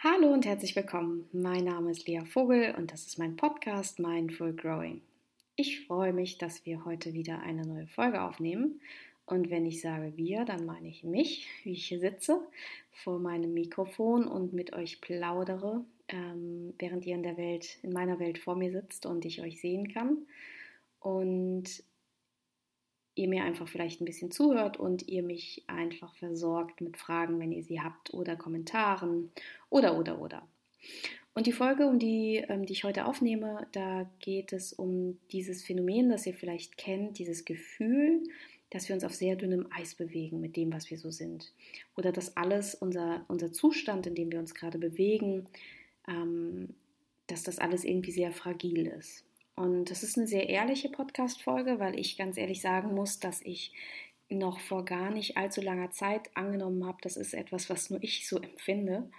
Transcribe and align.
Hallo 0.00 0.32
und 0.32 0.46
herzlich 0.46 0.76
willkommen. 0.76 1.28
Mein 1.32 1.64
Name 1.64 1.90
ist 1.90 2.06
Lea 2.06 2.20
Vogel 2.24 2.72
und 2.78 2.92
das 2.92 3.04
ist 3.04 3.18
mein 3.18 3.34
Podcast 3.34 3.98
Mindful 3.98 4.54
Growing. 4.54 5.02
Ich 5.56 5.88
freue 5.88 6.12
mich, 6.12 6.38
dass 6.38 6.64
wir 6.64 6.84
heute 6.84 7.14
wieder 7.14 7.40
eine 7.40 7.66
neue 7.66 7.88
Folge 7.88 8.22
aufnehmen. 8.22 8.80
Und 9.26 9.50
wenn 9.50 9.66
ich 9.66 9.80
sage 9.80 10.12
wir, 10.14 10.44
dann 10.44 10.66
meine 10.66 10.86
ich 10.86 11.02
mich, 11.02 11.48
wie 11.64 11.72
ich 11.72 11.86
hier 11.86 11.98
sitze 11.98 12.40
vor 12.92 13.18
meinem 13.18 13.52
Mikrofon 13.54 14.28
und 14.28 14.52
mit 14.52 14.72
euch 14.72 15.00
plaudere, 15.00 15.84
ähm, 16.06 16.74
während 16.78 17.04
ihr 17.04 17.16
in 17.16 17.24
der 17.24 17.36
Welt, 17.36 17.78
in 17.82 17.92
meiner 17.92 18.20
Welt 18.20 18.38
vor 18.38 18.54
mir 18.54 18.70
sitzt 18.70 19.04
und 19.04 19.24
ich 19.24 19.42
euch 19.42 19.60
sehen 19.60 19.92
kann. 19.92 20.18
Und 21.00 21.82
ihr 23.18 23.28
mir 23.28 23.44
einfach 23.44 23.68
vielleicht 23.68 24.00
ein 24.00 24.04
bisschen 24.04 24.30
zuhört 24.30 24.78
und 24.78 25.08
ihr 25.08 25.22
mich 25.22 25.64
einfach 25.66 26.14
versorgt 26.14 26.80
mit 26.80 26.96
Fragen, 26.96 27.40
wenn 27.40 27.52
ihr 27.52 27.64
sie 27.64 27.80
habt 27.80 28.14
oder 28.14 28.36
Kommentaren 28.36 29.30
oder 29.68 29.98
oder 29.98 30.20
oder. 30.20 30.46
Und 31.34 31.46
die 31.46 31.52
Folge, 31.52 31.86
um 31.86 31.98
die, 31.98 32.44
ähm, 32.48 32.64
die 32.64 32.72
ich 32.72 32.84
heute 32.84 33.06
aufnehme, 33.06 33.66
da 33.72 34.10
geht 34.20 34.52
es 34.52 34.72
um 34.72 35.18
dieses 35.30 35.64
Phänomen, 35.64 36.08
das 36.08 36.26
ihr 36.26 36.34
vielleicht 36.34 36.78
kennt, 36.78 37.18
dieses 37.18 37.44
Gefühl, 37.44 38.22
dass 38.70 38.88
wir 38.88 38.94
uns 38.94 39.04
auf 39.04 39.14
sehr 39.14 39.36
dünnem 39.36 39.66
Eis 39.70 39.94
bewegen 39.94 40.40
mit 40.40 40.56
dem, 40.56 40.72
was 40.72 40.90
wir 40.90 40.98
so 40.98 41.10
sind. 41.10 41.52
Oder 41.96 42.12
dass 42.12 42.36
alles, 42.36 42.74
unser, 42.74 43.24
unser 43.28 43.52
Zustand, 43.52 44.06
in 44.06 44.14
dem 44.14 44.30
wir 44.30 44.38
uns 44.38 44.54
gerade 44.54 44.78
bewegen, 44.78 45.46
ähm, 46.06 46.74
dass 47.26 47.42
das 47.42 47.58
alles 47.58 47.84
irgendwie 47.84 48.12
sehr 48.12 48.32
fragil 48.32 48.86
ist. 48.86 49.24
Und 49.58 49.90
das 49.90 50.04
ist 50.04 50.16
eine 50.16 50.28
sehr 50.28 50.48
ehrliche 50.48 50.88
Podcast-Folge, 50.88 51.80
weil 51.80 51.98
ich 51.98 52.16
ganz 52.16 52.36
ehrlich 52.36 52.60
sagen 52.60 52.94
muss, 52.94 53.18
dass 53.18 53.42
ich 53.42 53.72
noch 54.28 54.60
vor 54.60 54.84
gar 54.84 55.10
nicht 55.10 55.36
allzu 55.36 55.60
langer 55.60 55.90
Zeit 55.90 56.30
angenommen 56.36 56.86
habe, 56.86 56.98
das 57.02 57.16
ist 57.16 57.34
etwas, 57.34 57.68
was 57.68 57.90
nur 57.90 58.00
ich 58.00 58.28
so 58.28 58.38
empfinde. 58.38 59.10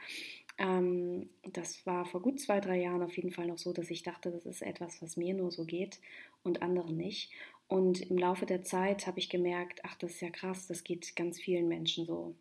Ähm, 0.57 1.29
das 1.51 1.85
war 1.85 2.05
vor 2.05 2.21
gut 2.21 2.39
zwei, 2.39 2.61
drei 2.61 2.79
Jahren 2.79 3.03
auf 3.03 3.17
jeden 3.17 3.31
Fall 3.31 3.47
noch 3.47 3.57
so, 3.57 3.73
dass 3.73 3.89
ich 3.89 4.03
dachte, 4.03 4.31
das 4.31 4.45
ist 4.45 4.61
etwas, 4.61 5.01
was 5.01 5.17
mir 5.17 5.33
nur 5.33 5.51
so 5.51 5.65
geht 5.65 5.99
und 6.43 6.61
anderen 6.61 6.95
nicht. 6.95 7.33
Und 7.67 8.09
im 8.09 8.17
Laufe 8.17 8.45
der 8.45 8.63
Zeit 8.63 9.07
habe 9.07 9.19
ich 9.19 9.29
gemerkt, 9.29 9.81
ach, 9.83 9.95
das 9.95 10.11
ist 10.11 10.21
ja 10.21 10.29
krass, 10.29 10.67
das 10.67 10.85
geht 10.85 11.17
ganz 11.17 11.41
vielen 11.41 11.67
Menschen 11.67 12.05
so. 12.05 12.33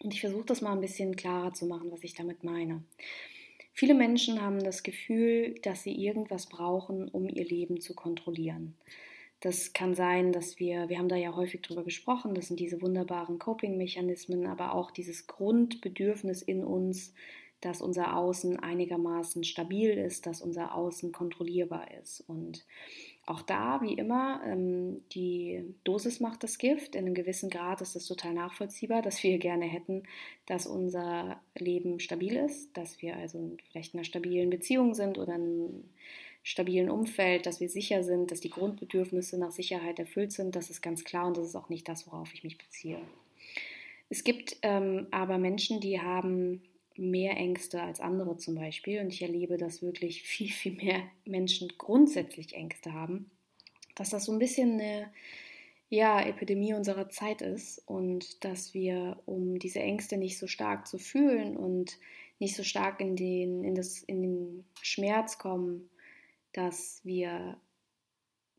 Und 0.00 0.12
ich 0.12 0.20
versuche 0.20 0.44
das 0.44 0.60
mal 0.60 0.72
ein 0.72 0.82
bisschen 0.82 1.16
klarer 1.16 1.54
zu 1.54 1.64
machen, 1.64 1.90
was 1.90 2.04
ich 2.04 2.12
damit 2.12 2.44
meine. 2.44 2.84
Viele 3.72 3.94
Menschen 3.94 4.40
haben 4.40 4.62
das 4.62 4.82
Gefühl, 4.82 5.54
dass 5.62 5.82
sie 5.82 5.94
irgendwas 5.94 6.46
brauchen, 6.46 7.08
um 7.08 7.28
ihr 7.28 7.44
Leben 7.44 7.80
zu 7.80 7.94
kontrollieren. 7.94 8.74
Das 9.40 9.72
kann 9.74 9.94
sein, 9.94 10.32
dass 10.32 10.58
wir, 10.58 10.88
wir 10.88 10.98
haben 10.98 11.10
da 11.10 11.16
ja 11.16 11.36
häufig 11.36 11.60
drüber 11.60 11.84
gesprochen, 11.84 12.34
das 12.34 12.48
sind 12.48 12.58
diese 12.58 12.80
wunderbaren 12.80 13.38
Coping-Mechanismen, 13.38 14.46
aber 14.46 14.74
auch 14.74 14.90
dieses 14.90 15.26
Grundbedürfnis 15.26 16.40
in 16.40 16.64
uns, 16.64 17.12
dass 17.60 17.82
unser 17.82 18.16
Außen 18.16 18.58
einigermaßen 18.58 19.44
stabil 19.44 19.90
ist, 19.90 20.26
dass 20.26 20.40
unser 20.40 20.74
Außen 20.74 21.12
kontrollierbar 21.12 21.90
ist. 22.00 22.20
Und 22.20 22.64
auch 23.26 23.42
da, 23.42 23.80
wie 23.82 23.94
immer, 23.94 24.40
ähm, 24.46 25.02
die 25.12 25.74
Dosis 25.82 26.20
macht 26.20 26.44
das 26.44 26.58
Gift. 26.58 26.94
In 26.94 27.04
einem 27.04 27.14
gewissen 27.14 27.50
Grad 27.50 27.80
ist 27.80 27.96
es 27.96 28.06
total 28.06 28.34
nachvollziehbar, 28.34 29.02
dass 29.02 29.22
wir 29.24 29.38
gerne 29.38 29.66
hätten, 29.66 30.04
dass 30.46 30.66
unser 30.66 31.40
Leben 31.58 31.98
stabil 31.98 32.36
ist, 32.36 32.76
dass 32.76 33.02
wir 33.02 33.16
also 33.16 33.56
vielleicht 33.70 33.94
in 33.94 33.98
einer 33.98 34.04
stabilen 34.04 34.48
Beziehung 34.48 34.94
sind 34.94 35.18
oder 35.18 35.34
in 35.34 35.42
einem 35.42 35.84
stabilen 36.44 36.88
Umfeld, 36.88 37.46
dass 37.46 37.58
wir 37.58 37.68
sicher 37.68 38.04
sind, 38.04 38.30
dass 38.30 38.38
die 38.38 38.50
Grundbedürfnisse 38.50 39.36
nach 39.36 39.50
Sicherheit 39.50 39.98
erfüllt 39.98 40.30
sind. 40.30 40.54
Das 40.54 40.70
ist 40.70 40.80
ganz 40.80 41.02
klar 41.02 41.26
und 41.26 41.36
das 41.36 41.48
ist 41.48 41.56
auch 41.56 41.68
nicht 41.68 41.88
das, 41.88 42.06
worauf 42.06 42.32
ich 42.32 42.44
mich 42.44 42.56
beziehe. 42.56 43.00
Es 44.08 44.22
gibt 44.22 44.56
ähm, 44.62 45.08
aber 45.10 45.38
Menschen, 45.38 45.80
die 45.80 46.00
haben 46.00 46.62
mehr 46.98 47.36
Ängste 47.36 47.82
als 47.82 48.00
andere 48.00 48.36
zum 48.36 48.54
Beispiel. 48.54 49.00
Und 49.00 49.12
ich 49.12 49.22
erlebe, 49.22 49.56
dass 49.56 49.82
wirklich 49.82 50.22
viel, 50.24 50.50
viel 50.50 50.72
mehr 50.72 51.02
Menschen 51.24 51.72
grundsätzlich 51.78 52.54
Ängste 52.54 52.92
haben. 52.92 53.30
Dass 53.94 54.10
das 54.10 54.24
so 54.26 54.32
ein 54.32 54.38
bisschen 54.38 54.80
eine 54.80 55.10
ja, 55.88 56.20
Epidemie 56.20 56.74
unserer 56.74 57.08
Zeit 57.08 57.42
ist 57.42 57.82
und 57.86 58.44
dass 58.44 58.74
wir, 58.74 59.20
um 59.24 59.58
diese 59.58 59.80
Ängste 59.80 60.16
nicht 60.16 60.38
so 60.38 60.46
stark 60.46 60.86
zu 60.86 60.98
fühlen 60.98 61.56
und 61.56 61.98
nicht 62.38 62.56
so 62.56 62.64
stark 62.64 63.00
in 63.00 63.16
den, 63.16 63.64
in 63.64 63.74
das, 63.74 64.02
in 64.02 64.22
den 64.22 64.64
Schmerz 64.82 65.38
kommen, 65.38 65.88
dass 66.52 67.00
wir, 67.04 67.56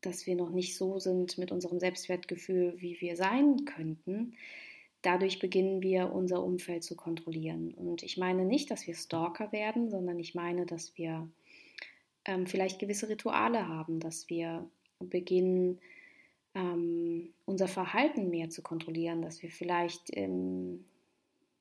dass 0.02 0.26
wir 0.26 0.36
noch 0.36 0.52
nicht 0.52 0.78
so 0.78 1.00
sind 1.00 1.38
mit 1.38 1.52
unserem 1.52 1.80
Selbstwertgefühl, 1.80 2.76
wie 2.78 3.00
wir 3.02 3.16
sein 3.16 3.66
könnten, 3.66 4.36
dadurch 5.08 5.40
beginnen 5.40 5.82
wir 5.82 6.12
unser 6.12 6.44
Umfeld 6.44 6.84
zu 6.84 6.98
kontrollieren. 6.98 7.74
Und 7.74 8.04
ich 8.04 8.18
meine 8.18 8.44
nicht, 8.44 8.70
dass 8.70 8.88
wir 8.88 8.94
Stalker 8.94 9.54
werden, 9.54 9.90
sondern 9.90 10.20
ich 10.20 10.36
meine, 10.36 10.66
dass 10.66 10.98
wir 10.98 11.30
ähm, 12.26 12.46
vielleicht 12.46 12.78
gewisse 12.78 13.08
Rituale 13.08 13.70
haben, 13.70 14.02
dass 14.02 14.30
wir 14.30 14.70
beginnen, 15.00 15.80
ähm, 16.56 17.30
unser 17.46 17.70
Verhalten 17.70 18.30
mehr 18.30 18.50
zu 18.50 18.62
kontrollieren, 18.62 19.22
dass 19.22 19.42
wir 19.42 19.50
vielleicht 19.50 20.10
ähm, 20.12 20.84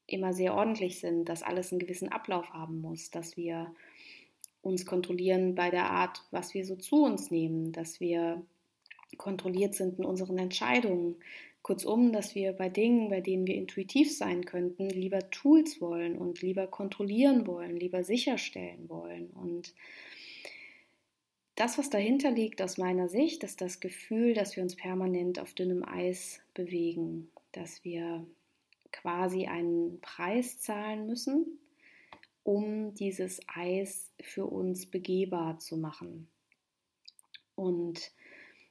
immer 0.09 0.33
sehr 0.33 0.53
ordentlich 0.53 0.99
sind, 0.99 1.29
dass 1.29 1.45
alles 1.45 1.71
einen 1.71 1.79
gewissen 1.79 2.09
Ablauf 2.09 2.53
haben 2.53 2.81
muss, 2.81 3.13
dass 3.13 3.37
wir 3.37 3.73
uns 4.61 4.87
kontrollieren 4.87 5.55
bei 5.55 5.71
der 5.71 5.89
Art, 5.89 6.25
was 6.33 6.53
wir 6.53 6.65
so 6.65 6.75
zu 6.75 7.05
uns 7.05 7.31
nehmen, 7.31 7.71
dass 7.71 8.01
wir 8.01 8.43
kontrolliert 9.19 9.77
sind 9.77 10.01
in 10.01 10.05
unseren 10.05 10.39
Entscheidungen, 10.39 11.15
Kurzum, 11.67 12.13
dass 12.13 12.37
wir 12.37 12.53
bei 12.53 12.69
Dingen, 12.69 13.09
bei 13.09 13.21
denen 13.21 13.45
wir 13.45 13.57
intuitiv 13.57 14.17
sein 14.17 14.45
könnten, 14.45 14.89
lieber 14.89 15.31
Tools 15.31 15.81
wollen 15.81 16.17
und 16.17 16.41
lieber 16.41 16.69
kontrollieren 16.69 17.45
wollen, 17.49 17.77
lieber 17.77 18.05
sicherstellen 18.05 18.89
wollen. 18.89 19.31
Und 19.31 19.75
das, 21.57 21.77
was 21.77 21.91
dahinter 21.91 22.31
liegt 22.31 22.63
aus 22.63 22.79
meiner 22.79 23.09
Sicht, 23.09 23.43
ist 23.43 23.61
das 23.61 23.81
Gefühl, 23.81 24.33
dass 24.33 24.55
wir 24.55 24.63
uns 24.63 24.77
permanent 24.77 25.41
auf 25.41 25.55
dünnem 25.55 25.85
Eis 25.85 26.41
bewegen, 26.55 27.33
dass 27.51 27.83
wir 27.83 28.25
quasi 28.93 29.47
einen 29.47 30.01
Preis 30.01 30.61
zahlen 30.61 31.09
müssen, 31.09 31.59
um 32.45 32.95
dieses 32.95 33.41
Eis 33.53 34.13
für 34.21 34.47
uns 34.47 34.87
begehbar 34.87 35.59
zu 35.59 35.77
machen. 35.77 36.29
Und 37.57 38.13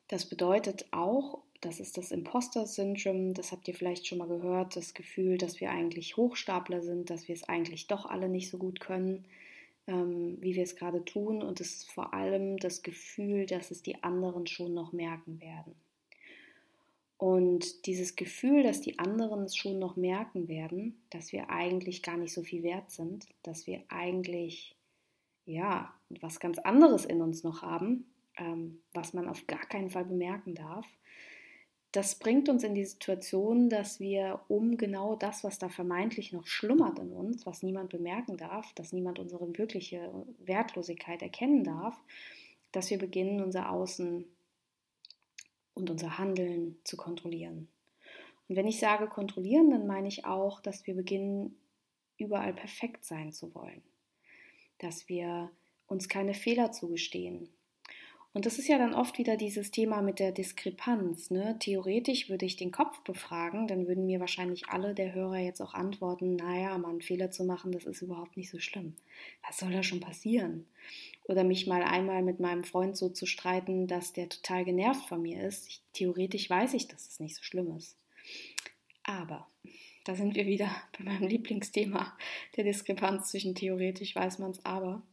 das 0.07 0.29
bedeutet 0.29 0.87
auch, 0.91 1.44
das 1.65 1.79
ist 1.79 1.97
das 1.97 2.11
Imposter-Syndrom, 2.11 3.33
das 3.33 3.51
habt 3.51 3.67
ihr 3.67 3.73
vielleicht 3.73 4.05
schon 4.05 4.19
mal 4.19 4.27
gehört, 4.27 4.75
das 4.75 4.93
Gefühl, 4.93 5.39
dass 5.39 5.59
wir 5.59 5.71
eigentlich 5.71 6.15
Hochstapler 6.15 6.83
sind, 6.83 7.09
dass 7.09 7.27
wir 7.27 7.33
es 7.33 7.49
eigentlich 7.49 7.87
doch 7.87 8.05
alle 8.05 8.29
nicht 8.29 8.51
so 8.51 8.59
gut 8.59 8.79
können, 8.79 9.25
ähm, 9.87 10.37
wie 10.41 10.55
wir 10.55 10.61
es 10.61 10.75
gerade 10.75 11.03
tun. 11.03 11.41
Und 11.41 11.59
es 11.59 11.77
ist 11.77 11.91
vor 11.91 12.13
allem 12.13 12.57
das 12.57 12.83
Gefühl, 12.83 13.47
dass 13.47 13.71
es 13.71 13.81
die 13.81 14.03
anderen 14.03 14.45
schon 14.45 14.75
noch 14.75 14.93
merken 14.93 15.41
werden. 15.41 15.73
Und 17.17 17.87
dieses 17.87 18.15
Gefühl, 18.15 18.61
dass 18.61 18.81
die 18.81 18.99
anderen 18.99 19.45
es 19.45 19.55
schon 19.55 19.79
noch 19.79 19.95
merken 19.95 20.47
werden, 20.47 21.01
dass 21.09 21.31
wir 21.31 21.49
eigentlich 21.49 22.03
gar 22.03 22.17
nicht 22.17 22.33
so 22.33 22.43
viel 22.43 22.61
wert 22.61 22.91
sind, 22.91 23.25
dass 23.41 23.65
wir 23.65 23.81
eigentlich 23.87 24.75
ja 25.45 25.91
was 26.21 26.39
ganz 26.39 26.59
anderes 26.59 27.05
in 27.05 27.23
uns 27.23 27.43
noch 27.43 27.63
haben, 27.63 28.05
ähm, 28.37 28.81
was 28.93 29.13
man 29.13 29.27
auf 29.27 29.47
gar 29.47 29.65
keinen 29.65 29.89
Fall 29.89 30.05
bemerken 30.05 30.53
darf, 30.53 30.85
das 31.95 32.15
bringt 32.15 32.49
uns 32.49 32.65
in 32.65 32.75
die 32.75 32.83
Situation, 32.83 33.69
dass 33.69 34.01
wir 34.01 34.41
um 34.49 34.75
genau 34.75 35.15
das, 35.15 35.45
was 35.45 35.59
da 35.59 35.69
vermeintlich 35.69 36.33
noch 36.33 36.45
schlummert 36.45 36.99
in 36.99 37.13
uns, 37.13 37.45
was 37.45 37.63
niemand 37.63 37.89
bemerken 37.89 38.35
darf, 38.35 38.73
dass 38.73 38.91
niemand 38.91 39.17
unsere 39.17 39.57
wirkliche 39.57 40.11
Wertlosigkeit 40.39 41.21
erkennen 41.21 41.63
darf, 41.63 41.95
dass 42.73 42.89
wir 42.89 42.97
beginnen, 42.97 43.41
unser 43.41 43.71
Außen 43.71 44.25
und 45.73 45.89
unser 45.89 46.17
Handeln 46.17 46.77
zu 46.83 46.97
kontrollieren. 46.97 47.69
Und 48.49 48.57
wenn 48.57 48.67
ich 48.67 48.79
sage 48.79 49.07
kontrollieren, 49.07 49.69
dann 49.69 49.87
meine 49.87 50.09
ich 50.09 50.25
auch, 50.25 50.59
dass 50.59 50.85
wir 50.85 50.95
beginnen, 50.95 51.55
überall 52.17 52.53
perfekt 52.53 53.05
sein 53.05 53.31
zu 53.31 53.55
wollen, 53.55 53.83
dass 54.79 55.07
wir 55.07 55.49
uns 55.87 56.09
keine 56.09 56.33
Fehler 56.33 56.71
zugestehen, 56.71 57.47
und 58.35 58.45
das 58.45 58.59
ist 58.59 58.67
ja 58.67 58.77
dann 58.77 58.93
oft 58.93 59.17
wieder 59.17 59.37
dieses 59.37 59.71
Thema 59.71 60.01
mit 60.01 60.19
der 60.19 60.33
Diskrepanz. 60.33 61.31
Ne? 61.31 61.55
Theoretisch 61.57 62.29
würde 62.29 62.45
ich 62.45 62.57
den 62.57 62.69
Kopf 62.69 62.99
befragen, 63.05 63.65
dann 63.65 63.87
würden 63.87 64.05
mir 64.05 64.19
wahrscheinlich 64.19 64.67
alle 64.67 64.93
der 64.93 65.13
Hörer 65.13 65.37
jetzt 65.37 65.61
auch 65.61 65.73
antworten, 65.73 66.35
naja, 66.35 66.77
mal 66.77 66.89
einen 66.89 67.01
Fehler 67.01 67.31
zu 67.31 67.45
machen, 67.45 67.71
das 67.71 67.85
ist 67.85 68.01
überhaupt 68.01 68.35
nicht 68.35 68.49
so 68.49 68.59
schlimm. 68.59 68.93
Was 69.47 69.57
soll 69.57 69.71
da 69.71 69.83
schon 69.83 70.01
passieren? 70.01 70.67
Oder 71.23 71.45
mich 71.45 71.65
mal 71.65 71.81
einmal 71.81 72.23
mit 72.23 72.41
meinem 72.41 72.65
Freund 72.65 72.97
so 72.97 73.07
zu 73.07 73.25
streiten, 73.25 73.87
dass 73.87 74.11
der 74.11 74.27
total 74.27 74.65
genervt 74.65 75.07
von 75.07 75.21
mir 75.21 75.41
ist. 75.41 75.69
Ich, 75.69 75.81
theoretisch 75.93 76.49
weiß 76.49 76.73
ich, 76.73 76.89
dass 76.89 77.07
es 77.07 77.21
nicht 77.21 77.37
so 77.37 77.41
schlimm 77.41 77.73
ist. 77.77 77.95
Aber, 79.03 79.47
da 80.03 80.13
sind 80.13 80.35
wir 80.35 80.45
wieder 80.45 80.69
bei 80.97 81.05
meinem 81.05 81.29
Lieblingsthema 81.29 82.17
der 82.57 82.65
Diskrepanz 82.65 83.31
zwischen 83.31 83.55
theoretisch 83.55 84.13
weiß 84.13 84.39
man 84.39 84.51
es 84.51 84.65
aber 84.65 85.03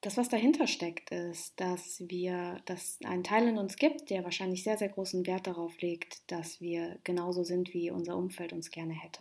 das, 0.00 0.16
was 0.16 0.28
dahinter 0.28 0.66
steckt, 0.66 1.10
ist, 1.10 1.58
dass 1.60 2.02
wir, 2.06 2.60
dass 2.66 2.98
ein 3.04 3.24
Teil 3.24 3.48
in 3.48 3.58
uns 3.58 3.76
gibt, 3.76 4.10
der 4.10 4.24
wahrscheinlich 4.24 4.62
sehr, 4.62 4.78
sehr 4.78 4.88
großen 4.88 5.26
Wert 5.26 5.46
darauf 5.46 5.80
legt, 5.80 6.30
dass 6.30 6.60
wir 6.60 6.98
genauso 7.04 7.42
sind, 7.42 7.72
wie 7.74 7.90
unser 7.90 8.16
Umfeld 8.16 8.52
uns 8.52 8.70
gerne 8.70 8.94
hätte. 8.94 9.20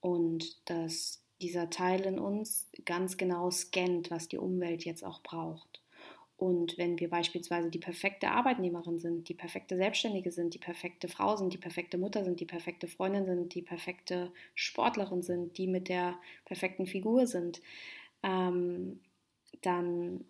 Und 0.00 0.68
dass 0.70 1.22
dieser 1.42 1.70
Teil 1.70 2.02
in 2.02 2.18
uns 2.18 2.70
ganz 2.84 3.16
genau 3.16 3.50
scannt, 3.50 4.10
was 4.10 4.28
die 4.28 4.38
Umwelt 4.38 4.84
jetzt 4.84 5.04
auch 5.04 5.22
braucht. 5.22 5.82
Und 6.36 6.78
wenn 6.78 6.98
wir 6.98 7.08
beispielsweise 7.08 7.70
die 7.70 7.78
perfekte 7.78 8.30
Arbeitnehmerin 8.30 8.98
sind, 8.98 9.28
die 9.28 9.34
perfekte 9.34 9.76
Selbstständige 9.76 10.32
sind, 10.32 10.54
die 10.54 10.58
perfekte 10.58 11.08
Frau 11.08 11.36
sind, 11.36 11.52
die 11.52 11.58
perfekte 11.58 11.96
Mutter 11.96 12.24
sind, 12.24 12.40
die 12.40 12.46
perfekte 12.46 12.88
Freundin 12.88 13.24
sind, 13.24 13.54
die 13.54 13.62
perfekte 13.62 14.32
Sportlerin 14.54 15.22
sind, 15.22 15.56
die 15.58 15.66
mit 15.66 15.88
der 15.88 16.18
perfekten 16.44 16.86
Figur 16.86 17.26
sind, 17.26 17.62
ähm, 18.22 19.00
dann 19.62 20.24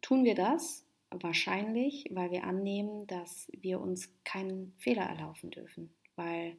tun 0.00 0.24
wir 0.24 0.34
das 0.34 0.84
wahrscheinlich, 1.10 2.06
weil 2.10 2.30
wir 2.30 2.44
annehmen, 2.44 3.06
dass 3.06 3.50
wir 3.52 3.80
uns 3.80 4.12
keinen 4.24 4.74
Fehler 4.78 5.02
erlaufen 5.02 5.50
dürfen. 5.50 5.92
Weil 6.16 6.56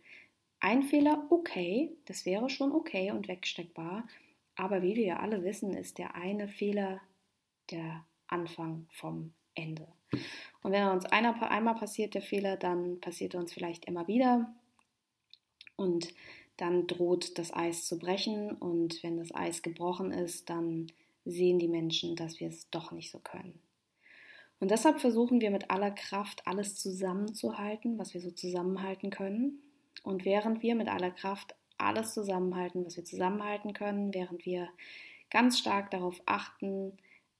ein 0.59 0.83
Fehler, 0.83 1.27
okay, 1.29 1.95
das 2.05 2.25
wäre 2.25 2.49
schon 2.49 2.71
okay 2.71 3.11
und 3.11 3.27
wegsteckbar, 3.27 4.07
aber 4.55 4.81
wie 4.83 4.95
wir 4.95 5.05
ja 5.05 5.19
alle 5.19 5.43
wissen, 5.43 5.73
ist 5.73 5.97
der 5.97 6.15
eine 6.15 6.47
Fehler 6.47 7.01
der 7.71 8.05
Anfang 8.27 8.87
vom 8.91 9.33
Ende. 9.55 9.87
Und 10.61 10.71
wenn 10.71 10.87
uns 10.87 11.05
einer, 11.05 11.41
einmal 11.49 11.75
passiert 11.75 12.13
der 12.13 12.21
Fehler, 12.21 12.57
dann 12.57 12.99
passiert 12.99 13.33
er 13.33 13.39
uns 13.39 13.53
vielleicht 13.53 13.85
immer 13.85 14.07
wieder 14.07 14.53
und 15.75 16.13
dann 16.57 16.85
droht 16.87 17.37
das 17.37 17.53
Eis 17.53 17.87
zu 17.87 17.97
brechen 17.97 18.51
und 18.51 19.01
wenn 19.03 19.17
das 19.17 19.33
Eis 19.33 19.63
gebrochen 19.63 20.11
ist, 20.11 20.49
dann 20.49 20.91
sehen 21.25 21.59
die 21.59 21.67
Menschen, 21.67 22.15
dass 22.15 22.39
wir 22.39 22.47
es 22.47 22.69
doch 22.69 22.91
nicht 22.91 23.11
so 23.11 23.19
können. 23.19 23.59
Und 24.59 24.71
deshalb 24.71 25.01
versuchen 25.01 25.41
wir 25.41 25.51
mit 25.51 25.71
aller 25.71 25.91
Kraft 25.91 26.47
alles 26.47 26.75
zusammenzuhalten, 26.75 27.97
was 27.97 28.13
wir 28.13 28.21
so 28.21 28.31
zusammenhalten 28.31 29.09
können. 29.09 29.61
Und 30.03 30.25
während 30.25 30.61
wir 30.61 30.75
mit 30.75 30.87
aller 30.87 31.11
Kraft 31.11 31.55
alles 31.77 32.13
zusammenhalten, 32.13 32.85
was 32.85 32.95
wir 32.95 33.03
zusammenhalten 33.03 33.73
können, 33.73 34.13
während 34.13 34.45
wir 34.45 34.69
ganz 35.29 35.59
stark 35.59 35.91
darauf 35.91 36.21
achten, 36.25 36.93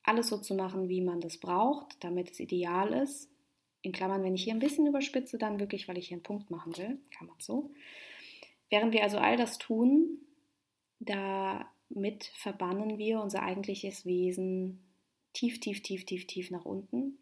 alles 0.03 0.27
so 0.27 0.37
zu 0.37 0.53
machen, 0.53 0.89
wie 0.89 1.01
man 1.01 1.21
das 1.21 1.37
braucht, 1.37 2.03
damit 2.03 2.31
es 2.31 2.39
ideal 2.39 2.91
ist. 2.91 3.29
In 3.81 3.91
Klammern, 3.91 4.23
wenn 4.23 4.35
ich 4.35 4.43
hier 4.43 4.53
ein 4.53 4.59
bisschen 4.59 4.87
überspitze, 4.87 5.37
dann 5.37 5.59
wirklich, 5.59 5.87
weil 5.87 5.97
ich 5.97 6.07
hier 6.07 6.15
einen 6.15 6.23
Punkt 6.23 6.51
machen 6.51 6.75
will, 6.77 6.99
kann 7.17 7.27
man 7.27 7.39
so. 7.39 7.71
Während 8.69 8.93
wir 8.93 9.03
also 9.03 9.17
all 9.17 9.37
das 9.37 9.57
tun, 9.57 10.19
damit 11.89 12.25
verbannen 12.35 12.97
wir 12.97 13.21
unser 13.21 13.43
eigentliches 13.43 14.05
Wesen 14.05 14.79
tief, 15.33 15.59
tief, 15.59 15.81
tief, 15.81 16.05
tief, 16.05 16.27
tief 16.27 16.51
nach 16.51 16.65
unten. 16.65 17.17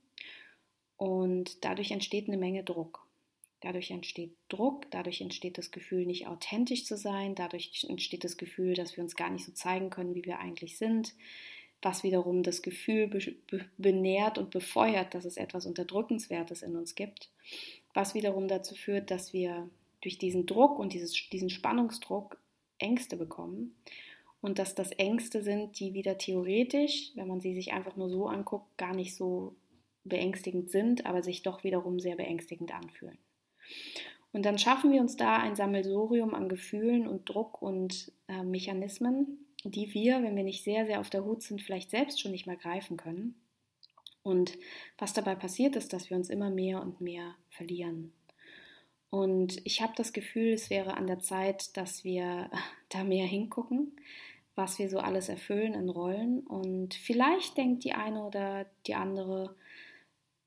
Und 0.98 1.64
dadurch 1.66 1.92
entsteht 1.92 2.28
eine 2.28 2.38
Menge 2.38 2.64
Druck. 2.64 3.08
Dadurch 3.62 3.92
entsteht 3.92 4.36
Druck, 4.50 4.90
dadurch 4.92 5.22
entsteht 5.22 5.58
das 5.58 5.72
Gefühl, 5.72 6.06
nicht 6.06 6.28
authentisch 6.28 6.86
zu 6.86 6.98
sein, 6.98 7.36
dadurch 7.36 7.86
entsteht 7.88 8.24
das 8.24 8.38
Gefühl, 8.38 8.74
dass 8.74 8.98
wir 8.98 9.04
uns 9.04 9.16
gar 9.16 9.30
nicht 9.30 9.46
so 9.46 9.52
zeigen 9.52 9.92
können, 9.92 10.16
wie 10.16 10.26
wir 10.26 10.40
eigentlich 10.40 10.78
sind, 10.78 11.14
was 11.82 12.04
wiederum 12.04 12.42
das 12.42 12.64
Gefühl 12.64 13.38
benährt 13.78 14.40
und 14.40 14.50
befeuert, 14.50 15.14
dass 15.14 15.26
es 15.26 15.38
etwas 15.38 15.68
Unterdrückenswertes 15.68 16.64
in 16.64 16.76
uns 16.76 16.96
gibt, 16.96 17.30
was 17.94 18.16
wiederum 18.16 18.48
dazu 18.48 18.74
führt, 18.74 19.12
dass 19.12 19.32
wir 19.32 19.70
durch 20.02 20.18
diesen 20.18 20.48
Druck 20.48 20.80
und 20.80 20.94
dieses, 20.94 21.14
diesen 21.30 21.52
Spannungsdruck 21.52 22.38
Ängste 22.80 23.16
bekommen 23.16 23.76
und 24.42 24.60
dass 24.60 24.76
das 24.76 24.92
Ängste 24.92 25.44
sind, 25.44 25.80
die 25.80 25.94
wieder 25.94 26.18
theoretisch, 26.18 27.12
wenn 27.16 27.28
man 27.28 27.42
sie 27.42 27.54
sich 27.54 27.74
einfach 27.74 27.96
nur 27.96 28.10
so 28.10 28.28
anguckt, 28.28 28.78
gar 28.78 28.94
nicht 28.94 29.16
so 29.16 29.56
beängstigend 30.04 30.72
sind, 30.72 31.06
aber 31.06 31.22
sich 31.22 31.44
doch 31.44 31.64
wiederum 31.64 32.00
sehr 32.00 32.16
beängstigend 32.16 32.74
anfühlen. 32.74 33.18
Und 34.34 34.46
dann 34.46 34.58
schaffen 34.58 34.92
wir 34.92 35.02
uns 35.02 35.16
da 35.16 35.38
ein 35.38 35.56
Sammelsurium 35.56 36.34
an 36.34 36.50
Gefühlen 36.50 37.08
und 37.08 37.30
Druck 37.30 37.62
und 37.62 38.12
äh, 38.28 38.44
Mechanismen, 38.44 39.46
die 39.64 39.94
wir, 39.94 40.24
wenn 40.24 40.36
wir 40.36 40.44
nicht 40.44 40.64
sehr, 40.64 40.86
sehr 40.86 41.00
auf 41.00 41.10
der 41.10 41.24
Hut 41.26 41.44
sind, 41.44 41.62
vielleicht 41.62 41.92
selbst 41.92 42.20
schon 42.20 42.32
nicht 42.32 42.48
mehr 42.48 42.56
greifen 42.56 42.98
können. 42.98 43.36
Und 44.24 44.58
was 44.98 45.14
dabei 45.14 45.36
passiert 45.36 45.76
ist, 45.76 45.94
dass 45.94 46.10
wir 46.10 46.18
uns 46.18 46.30
immer 46.30 46.50
mehr 46.50 46.82
und 46.82 47.02
mehr 47.02 47.36
verlieren. 47.50 48.14
Und 49.10 49.60
ich 49.66 49.82
habe 49.82 49.94
das 49.96 50.14
Gefühl, 50.14 50.54
es 50.54 50.70
wäre 50.70 50.96
an 50.96 51.08
der 51.08 51.20
Zeit, 51.20 51.76
dass 51.76 52.04
wir 52.04 52.50
da 52.94 53.04
mehr 53.04 53.26
hingucken, 53.26 53.96
was 54.56 54.80
wir 54.80 54.90
so 54.90 55.00
alles 55.00 55.30
erfüllen 55.30 55.74
in 55.74 55.90
Rollen. 55.90 56.42
Und 56.42 56.94
vielleicht 56.94 57.58
denkt 57.58 57.84
die 57.84 57.94
eine 57.94 58.24
oder 58.24 58.66
die 58.88 58.96
andere 58.96 59.56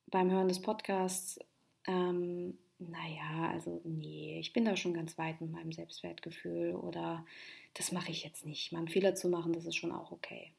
beim 0.06 0.30
Hören 0.30 0.48
des 0.48 0.62
Podcasts, 0.62 1.40
ähm, 1.86 2.58
naja, 2.78 3.50
also 3.50 3.80
nee, 3.84 4.38
ich 4.40 4.52
bin 4.52 4.64
da 4.64 4.76
schon 4.76 4.94
ganz 4.94 5.16
weit 5.18 5.40
mit 5.40 5.50
meinem 5.50 5.72
Selbstwertgefühl 5.72 6.74
oder 6.74 7.24
das 7.74 7.92
mache 7.92 8.10
ich 8.10 8.24
jetzt 8.24 8.46
nicht. 8.46 8.72
Mal 8.72 8.78
einen 8.78 8.88
Fehler 8.88 9.14
zu 9.14 9.28
machen, 9.28 9.52
das 9.52 9.66
ist 9.66 9.76
schon 9.76 9.92
auch 9.92 10.12
okay. 10.12 10.52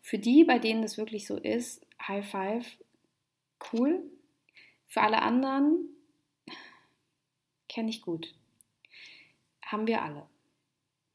Für 0.00 0.18
die, 0.18 0.44
bei 0.44 0.58
denen 0.58 0.82
das 0.82 0.98
wirklich 0.98 1.26
so 1.26 1.36
ist, 1.36 1.86
High 2.06 2.28
Five, 2.28 2.66
cool. 3.72 4.02
Für 4.86 5.02
alle 5.02 5.22
anderen 5.22 5.88
kenne 7.68 7.90
ich 7.90 8.02
gut. 8.02 8.34
Haben 9.62 9.86
wir 9.86 10.02
alle. 10.02 10.26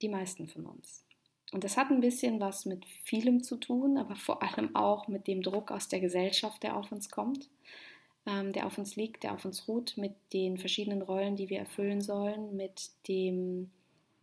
Die 0.02 0.10
meisten 0.10 0.48
von 0.48 0.66
uns. 0.66 1.04
Und 1.52 1.64
das 1.64 1.78
hat 1.78 1.90
ein 1.90 2.00
bisschen 2.00 2.40
was 2.40 2.66
mit 2.66 2.86
vielem 3.04 3.42
zu 3.42 3.58
tun, 3.58 3.98
aber 3.98 4.16
vor 4.16 4.44
allem 4.44 4.76
auch 4.76 5.08
mit 5.08 5.28
dem 5.28 5.42
Druck 5.42 5.72
aus 5.72 5.88
der 5.88 6.00
Gesellschaft, 6.00 6.62
der 6.64 6.78
auf 6.78 6.92
uns 6.92 7.10
kommt, 7.10 7.50
ähm, 8.28 8.54
der 8.54 8.68
auf 8.68 8.78
uns 8.78 8.96
liegt, 8.96 9.24
der 9.24 9.34
auf 9.34 9.46
uns 9.46 9.68
ruht, 9.68 9.98
mit 9.98 10.14
den 10.32 10.58
verschiedenen 10.58 11.02
Rollen, 11.02 11.36
die 11.36 11.50
wir 11.50 11.60
erfüllen 11.60 12.02
sollen, 12.02 12.56
mit 12.56 12.92
dem, 13.08 13.72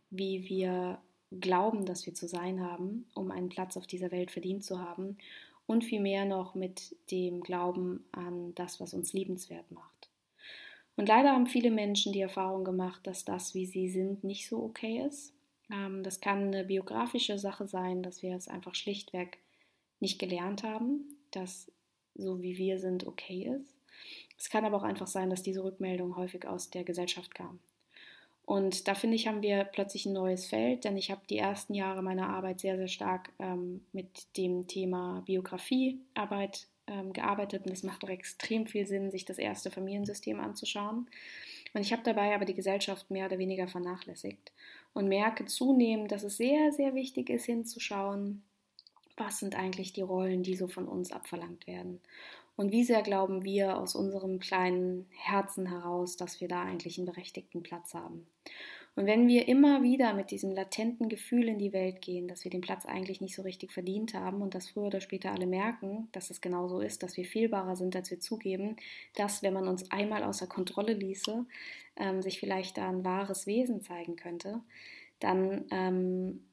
wie 0.09 0.47
wir 0.47 0.99
glauben, 1.31 1.85
dass 1.85 2.05
wir 2.05 2.13
zu 2.13 2.27
sein 2.27 2.61
haben, 2.61 3.05
um 3.13 3.31
einen 3.31 3.49
Platz 3.49 3.75
auf 3.75 3.87
dieser 3.87 4.11
Welt 4.11 4.31
verdient 4.31 4.63
zu 4.63 4.79
haben 4.79 5.17
und 5.65 5.83
vielmehr 5.83 6.23
noch 6.23 6.55
mit 6.55 6.95
dem 7.11 7.41
Glauben 7.41 8.05
an 8.13 8.55
das, 8.55 8.79
was 8.79 8.93
uns 8.93 9.11
liebenswert 9.11 9.69
macht. 9.71 10.09
Und 10.95 11.09
leider 11.09 11.33
haben 11.33 11.45
viele 11.45 11.71
Menschen 11.71 12.13
die 12.13 12.21
Erfahrung 12.21 12.63
gemacht, 12.63 13.05
dass 13.05 13.25
das, 13.25 13.53
wie 13.53 13.65
sie 13.65 13.89
sind, 13.89 14.23
nicht 14.23 14.47
so 14.47 14.63
okay 14.63 15.05
ist 15.05 15.36
ähm, 15.71 16.03
das 16.03 16.21
kann 16.21 16.47
eine 16.47 16.63
biografische 16.63 17.37
Sache 17.37 17.67
sein, 17.67 18.03
dass 18.03 18.21
wir 18.21 18.35
es 18.35 18.47
einfach 18.47 18.75
schlichtweg 18.75 19.39
nicht 19.99 20.19
gelernt 20.19 20.63
haben, 20.63 21.17
dass 21.31 21.71
so 22.15 22.41
wie 22.41 22.57
wir 22.57 22.79
sind 22.79 23.05
okay 23.05 23.51
ist. 23.59 23.75
Es 24.37 24.49
kann 24.49 24.65
aber 24.65 24.77
auch 24.77 24.83
einfach 24.83 25.07
sein, 25.07 25.29
dass 25.29 25.43
diese 25.43 25.63
Rückmeldung 25.63 26.15
häufig 26.15 26.47
aus 26.47 26.69
der 26.69 26.83
Gesellschaft 26.83 27.33
kam. 27.33 27.59
Und 28.45 28.87
da 28.87 28.95
finde 28.95 29.17
ich, 29.17 29.27
haben 29.27 29.41
wir 29.41 29.65
plötzlich 29.65 30.05
ein 30.05 30.13
neues 30.13 30.45
Feld, 30.45 30.85
denn 30.85 30.95
ich 30.95 31.11
habe 31.11 31.21
die 31.29 31.37
ersten 31.37 31.73
Jahre 31.73 32.01
meiner 32.01 32.29
Arbeit 32.29 32.61
sehr, 32.61 32.77
sehr 32.77 32.87
stark 32.87 33.29
ähm, 33.39 33.83
mit 33.91 34.37
dem 34.37 34.67
Thema 34.67 35.21
Biografiearbeit 35.25 36.67
ähm, 36.87 37.11
gearbeitet 37.11 37.65
und 37.65 37.73
es 37.73 37.83
macht 37.83 38.03
doch 38.03 38.09
extrem 38.09 38.65
viel 38.65 38.87
Sinn, 38.87 39.11
sich 39.11 39.25
das 39.25 39.37
erste 39.37 39.69
Familiensystem 39.69 40.39
anzuschauen. 40.39 41.09
Und 41.73 41.81
ich 41.81 41.91
habe 41.91 42.03
dabei 42.03 42.33
aber 42.33 42.45
die 42.45 42.53
Gesellschaft 42.53 43.11
mehr 43.11 43.25
oder 43.25 43.37
weniger 43.37 43.67
vernachlässigt 43.67 44.53
und 44.93 45.07
merke 45.07 45.45
zunehmend, 45.45 46.11
dass 46.11 46.23
es 46.23 46.37
sehr, 46.37 46.71
sehr 46.71 46.95
wichtig 46.95 47.29
ist, 47.29 47.45
hinzuschauen, 47.45 48.43
was 49.15 49.39
sind 49.39 49.55
eigentlich 49.55 49.93
die 49.93 50.01
Rollen, 50.01 50.43
die 50.43 50.55
so 50.55 50.67
von 50.67 50.87
uns 50.87 51.11
abverlangt 51.11 51.67
werden. 51.67 52.01
Und 52.55 52.71
wie 52.71 52.83
sehr 52.83 53.03
glauben 53.03 53.43
wir 53.43 53.77
aus 53.77 53.95
unserem 53.95 54.39
kleinen 54.39 55.07
Herzen 55.11 55.67
heraus, 55.67 56.17
dass 56.17 56.41
wir 56.41 56.47
da 56.47 56.63
eigentlich 56.63 56.97
einen 56.97 57.05
berechtigten 57.05 57.61
Platz 57.61 57.93
haben. 57.93 58.25
Und 58.97 59.05
wenn 59.05 59.27
wir 59.27 59.47
immer 59.47 59.83
wieder 59.83 60.15
mit 60.15 60.31
diesem 60.31 60.49
latenten 60.49 61.07
Gefühl 61.07 61.49
in 61.49 61.59
die 61.59 61.71
Welt 61.71 62.01
gehen, 62.01 62.27
dass 62.27 62.43
wir 62.43 62.49
den 62.49 62.61
Platz 62.61 62.87
eigentlich 62.87 63.21
nicht 63.21 63.35
so 63.35 63.43
richtig 63.43 63.71
verdient 63.71 64.15
haben 64.15 64.41
und 64.41 64.55
dass 64.55 64.71
früher 64.71 64.87
oder 64.87 65.01
später 65.01 65.31
alle 65.31 65.45
merken, 65.45 66.07
dass 66.13 66.31
es 66.31 66.41
genau 66.41 66.67
so 66.67 66.79
ist, 66.79 67.03
dass 67.03 67.15
wir 67.15 67.25
fehlbarer 67.25 67.75
sind, 67.75 67.95
als 67.95 68.09
wir 68.09 68.19
zugeben, 68.19 68.75
dass, 69.13 69.43
wenn 69.43 69.53
man 69.53 69.67
uns 69.67 69.91
einmal 69.91 70.23
außer 70.23 70.47
Kontrolle 70.47 70.93
ließe, 70.93 71.45
ähm, 71.97 72.23
sich 72.23 72.39
vielleicht 72.39 72.79
da 72.79 72.89
ein 72.89 73.05
wahres 73.05 73.45
Wesen 73.45 73.83
zeigen 73.83 74.15
könnte, 74.15 74.61
dann 75.19 75.65
ähm, 75.69 76.43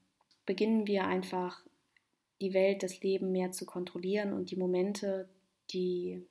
beginnen 0.45 0.85
wir 0.85 1.07
einfach 1.07 1.65
die 2.41 2.53
Welt, 2.53 2.83
das 2.83 3.01
Leben 3.01 3.31
mehr 3.31 3.53
zu 3.53 3.65
kontrollieren 3.65 4.33
und 4.33 4.51
die 4.51 4.57
Momente, 4.57 5.27
die 5.71 6.21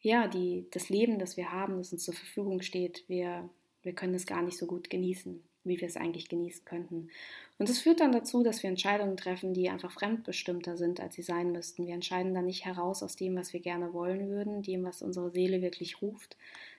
ja, 0.00 0.28
die, 0.28 0.66
das 0.70 0.88
Leben, 0.88 1.18
das 1.18 1.36
wir 1.36 1.52
haben, 1.52 1.76
das 1.76 1.92
uns 1.92 2.04
zur 2.04 2.14
Verfügung 2.14 2.62
steht, 2.62 3.04
wir 3.06 3.50
wir 3.82 3.94
können 3.94 4.14
es 4.14 4.26
gar 4.26 4.42
nicht 4.42 4.58
so 4.58 4.66
gut 4.66 4.90
genießen, 4.90 5.42
wie 5.64 5.80
wir 5.80 5.88
es 5.88 5.96
eigentlich 5.96 6.28
genießen 6.28 6.64
könnten. 6.64 7.08
Und 7.58 7.68
es 7.68 7.80
führt 7.80 8.00
dann 8.00 8.12
dazu, 8.12 8.42
dass 8.42 8.62
wir 8.62 8.70
Entscheidungen 8.70 9.16
treffen, 9.16 9.54
die 9.54 9.68
einfach 9.68 9.92
fremdbestimmter 9.92 10.76
sind, 10.76 11.00
als 11.00 11.14
sie 11.14 11.22
sein 11.22 11.52
müssten. 11.52 11.86
Wir 11.86 11.94
entscheiden 11.94 12.34
dann 12.34 12.46
nicht 12.46 12.64
heraus 12.64 13.02
aus 13.02 13.16
dem, 13.16 13.36
was 13.36 13.52
wir 13.52 13.60
gerne 13.60 13.92
wollen 13.92 14.28
würden, 14.28 14.62
dem, 14.62 14.84
was 14.84 15.02
unsere 15.02 15.30
Seele 15.30 15.62
wirklich 15.62 16.00
ruft, 16.00 16.36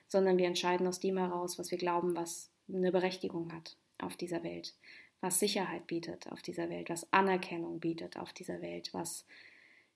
sondern 0.08 0.38
wir 0.38 0.46
entscheiden 0.46 0.86
aus 0.86 1.00
dem 1.00 1.18
heraus, 1.18 1.58
was 1.58 1.70
wir 1.70 1.78
glauben, 1.78 2.16
was 2.16 2.50
eine 2.68 2.92
Berechtigung 2.92 3.52
hat 3.52 3.76
auf 3.98 4.16
dieser 4.16 4.42
Welt, 4.42 4.74
was 5.20 5.38
Sicherheit 5.38 5.86
bietet 5.86 6.30
auf 6.30 6.42
dieser 6.42 6.68
Welt, 6.68 6.90
was 6.90 7.12
Anerkennung 7.12 7.80
bietet 7.80 8.16
auf 8.16 8.32
dieser 8.32 8.60
Welt, 8.60 8.90
was 8.92 9.24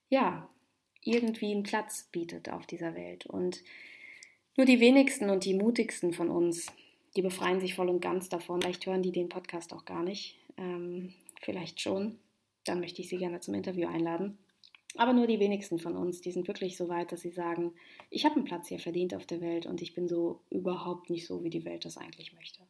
ja 0.08 0.48
irgendwie 1.02 1.52
einen 1.52 1.62
Platz 1.62 2.08
bietet 2.12 2.48
auf 2.48 2.66
dieser 2.66 2.94
Welt. 2.94 3.26
Und 3.26 3.62
nur 4.56 4.66
die 4.66 4.80
wenigsten 4.80 5.30
und 5.30 5.44
die 5.44 5.54
mutigsten 5.54 6.12
von 6.12 6.30
uns 6.30 6.66
die 7.16 7.22
befreien 7.22 7.60
sich 7.60 7.74
voll 7.74 7.88
und 7.88 8.00
ganz 8.00 8.28
davon. 8.28 8.60
Vielleicht 8.60 8.86
hören 8.86 9.02
die 9.02 9.12
den 9.12 9.28
Podcast 9.28 9.72
auch 9.72 9.84
gar 9.84 10.02
nicht. 10.02 10.38
Ähm, 10.56 11.12
vielleicht 11.40 11.80
schon. 11.80 12.18
Dann 12.64 12.80
möchte 12.80 13.00
ich 13.00 13.08
Sie 13.08 13.16
gerne 13.16 13.40
zum 13.40 13.54
Interview 13.54 13.88
einladen. 13.88 14.38
Aber 14.96 15.12
nur 15.12 15.26
die 15.26 15.40
wenigsten 15.40 15.78
von 15.78 15.96
uns, 15.96 16.20
die 16.20 16.32
sind 16.32 16.48
wirklich 16.48 16.76
so 16.76 16.88
weit, 16.88 17.12
dass 17.12 17.20
sie 17.20 17.30
sagen, 17.30 17.72
ich 18.10 18.24
habe 18.24 18.36
einen 18.36 18.44
Platz 18.44 18.68
hier 18.68 18.78
verdient 18.78 19.14
auf 19.14 19.26
der 19.26 19.40
Welt 19.40 19.66
und 19.66 19.82
ich 19.82 19.94
bin 19.94 20.08
so 20.08 20.40
überhaupt 20.50 21.10
nicht 21.10 21.26
so, 21.26 21.44
wie 21.44 21.50
die 21.50 21.64
Welt 21.64 21.84
das 21.84 21.98
eigentlich 21.98 22.32
möchte. 22.32 22.60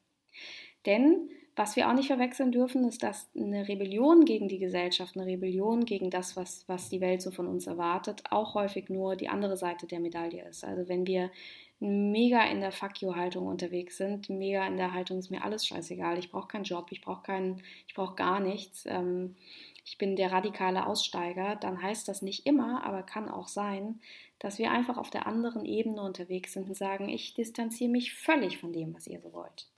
Denn 0.87 1.31
was 1.57 1.75
wir 1.75 1.89
auch 1.89 1.95
nicht 1.95 2.09
verwechseln 2.09 2.53
dürfen, 2.53 2.85
ist, 2.85 3.03
dass 3.03 3.31
eine 3.35 3.67
Rebellion 3.67 4.25
gegen 4.25 4.49
die 4.49 4.59
Gesellschaft, 4.59 5.17
eine 5.17 5.27
Rebellion 5.27 5.85
gegen 5.85 6.11
das, 6.11 6.37
was, 6.37 6.65
was 6.69 6.91
die 6.91 7.01
Welt 7.01 7.23
so 7.23 7.31
von 7.31 7.47
uns 7.47 7.67
erwartet, 7.67 8.23
auch 8.31 8.55
häufig 8.55 8.91
nur 8.91 9.17
die 9.17 9.29
andere 9.29 9.57
Seite 9.57 9.87
der 9.87 10.01
Medaille 10.01 10.47
ist. 10.47 10.65
Also 10.65 10.89
wenn 10.89 11.07
wir 11.07 11.31
mega 11.79 12.43
in 12.45 12.61
der 12.61 12.73
Fuck 12.73 13.03
you-Haltung 13.03 13.47
unterwegs 13.47 13.99
sind, 13.99 14.31
mega 14.31 14.67
in 14.67 14.77
der 14.77 14.95
Haltung 14.95 15.19
ist 15.19 15.31
mir 15.31 15.45
alles 15.45 15.67
scheißegal, 15.67 16.19
ich 16.19 16.31
brauche 16.31 16.49
keinen 16.49 16.65
Job, 16.65 16.87
ich 16.91 17.03
brauche 17.03 17.23
keinen, 17.23 17.63
ich 17.87 17.95
brauche 17.95 18.15
gar 18.15 18.41
nichts, 18.41 18.85
ähm, 18.87 19.37
ich 19.85 19.99
bin 19.99 20.17
der 20.17 20.33
radikale 20.33 20.87
Aussteiger, 20.87 21.57
dann 21.57 21.81
heißt 21.81 22.09
das 22.09 22.23
nicht 22.23 22.47
immer, 22.47 22.83
aber 22.85 23.03
kann 23.03 23.29
auch 23.29 23.49
sein, 23.49 24.01
dass 24.39 24.59
wir 24.59 24.71
einfach 24.71 24.97
auf 24.97 25.11
der 25.11 25.27
anderen 25.27 25.65
Ebene 25.65 26.03
unterwegs 26.03 26.55
sind 26.55 26.69
und 26.69 26.77
sagen, 26.77 27.09
ich 27.09 27.35
distanziere 27.35 27.91
mich 27.91 28.15
völlig 28.15 28.59
von 28.59 28.73
dem, 28.73 28.95
was 28.95 29.07
ihr 29.07 29.21
so 29.21 29.33
wollt. 29.33 29.69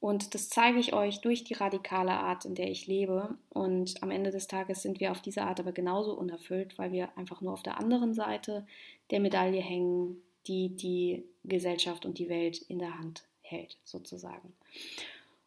Und 0.00 0.34
das 0.34 0.48
zeige 0.48 0.78
ich 0.78 0.92
euch 0.92 1.20
durch 1.20 1.42
die 1.42 1.54
radikale 1.54 2.12
Art, 2.12 2.44
in 2.44 2.54
der 2.54 2.70
ich 2.70 2.86
lebe. 2.86 3.36
Und 3.48 4.00
am 4.02 4.12
Ende 4.12 4.30
des 4.30 4.46
Tages 4.46 4.82
sind 4.82 5.00
wir 5.00 5.10
auf 5.10 5.20
diese 5.20 5.42
Art 5.42 5.58
aber 5.58 5.72
genauso 5.72 6.14
unerfüllt, 6.14 6.78
weil 6.78 6.92
wir 6.92 7.16
einfach 7.18 7.40
nur 7.40 7.52
auf 7.52 7.64
der 7.64 7.78
anderen 7.78 8.14
Seite 8.14 8.64
der 9.10 9.18
Medaille 9.18 9.60
hängen, 9.60 10.22
die 10.48 10.70
die 10.70 11.24
Gesellschaft 11.44 12.04
und 12.06 12.18
die 12.18 12.28
Welt 12.28 12.58
in 12.62 12.78
der 12.78 12.98
Hand 12.98 13.24
hält, 13.42 13.76
sozusagen. 13.84 14.52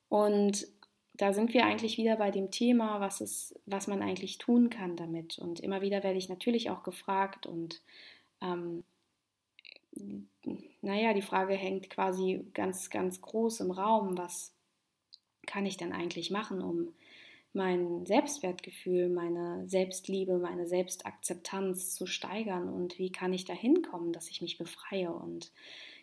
Und 0.09 0.67
da 1.13 1.33
sind 1.33 1.53
wir 1.53 1.65
eigentlich 1.65 1.97
wieder 1.97 2.15
bei 2.15 2.31
dem 2.31 2.51
Thema, 2.51 2.99
was, 2.99 3.21
es, 3.21 3.53
was 3.65 3.87
man 3.87 4.01
eigentlich 4.01 4.37
tun 4.37 4.69
kann 4.69 4.95
damit. 4.95 5.37
Und 5.37 5.59
immer 5.59 5.81
wieder 5.81 6.03
werde 6.03 6.17
ich 6.17 6.29
natürlich 6.29 6.69
auch 6.69 6.83
gefragt 6.83 7.45
und 7.45 7.81
ähm, 8.41 8.83
naja, 10.81 11.13
die 11.13 11.21
Frage 11.21 11.53
hängt 11.53 11.89
quasi 11.89 12.45
ganz, 12.53 12.89
ganz 12.89 13.21
groß 13.21 13.59
im 13.59 13.71
Raum, 13.71 14.17
was 14.17 14.53
kann 15.45 15.65
ich 15.65 15.77
denn 15.77 15.91
eigentlich 15.91 16.31
machen, 16.31 16.61
um 16.61 16.93
mein 17.53 18.05
Selbstwertgefühl, 18.05 19.09
meine 19.09 19.67
Selbstliebe, 19.67 20.37
meine 20.37 20.67
Selbstakzeptanz 20.67 21.95
zu 21.95 22.05
steigern 22.05 22.69
und 22.69 22.97
wie 22.97 23.11
kann 23.11 23.33
ich 23.33 23.45
da 23.45 23.53
hinkommen, 23.53 24.13
dass 24.13 24.29
ich 24.29 24.41
mich 24.41 24.57
befreie. 24.57 25.11
Und 25.11 25.51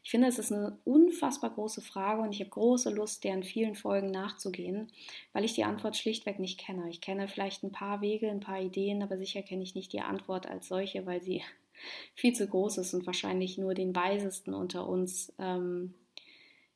ich 0.03 0.11
finde, 0.11 0.29
es 0.29 0.39
ist 0.39 0.53
eine 0.53 0.79
unfassbar 0.85 1.51
große 1.51 1.81
Frage 1.81 2.21
und 2.21 2.35
ich 2.35 2.41
habe 2.41 2.51
große 2.51 2.91
Lust, 2.91 3.25
der 3.25 3.35
in 3.35 3.43
vielen 3.43 3.75
Folgen 3.75 4.11
nachzugehen, 4.11 4.93
weil 5.33 5.45
ich 5.45 5.55
die 5.55 5.65
Antwort 5.65 5.97
schlichtweg 5.97 6.39
nicht 6.39 6.61
kenne. 6.61 6.89
Ich 6.91 7.01
kenne 7.01 7.29
vielleicht 7.29 7.63
ein 7.63 7.73
paar 7.73 8.03
Wege, 8.03 8.31
ein 8.31 8.41
paar 8.41 8.61
Ideen, 8.61 9.03
aber 9.03 9.17
sicher 9.17 9.43
kenne 9.43 9.63
ich 9.63 9.75
nicht 9.75 9.93
die 9.93 10.01
Antwort 10.01 10.47
als 10.47 10.69
solche, 10.69 11.07
weil 11.07 11.23
sie 11.23 11.43
viel 12.15 12.35
zu 12.35 12.47
groß 12.47 12.79
ist 12.79 12.93
und 12.93 13.07
wahrscheinlich 13.07 13.57
nur 13.57 13.73
den 13.73 13.97
Weisesten 13.97 14.53
unter 14.53 14.87
uns 14.87 15.33
ähm, 15.39 15.95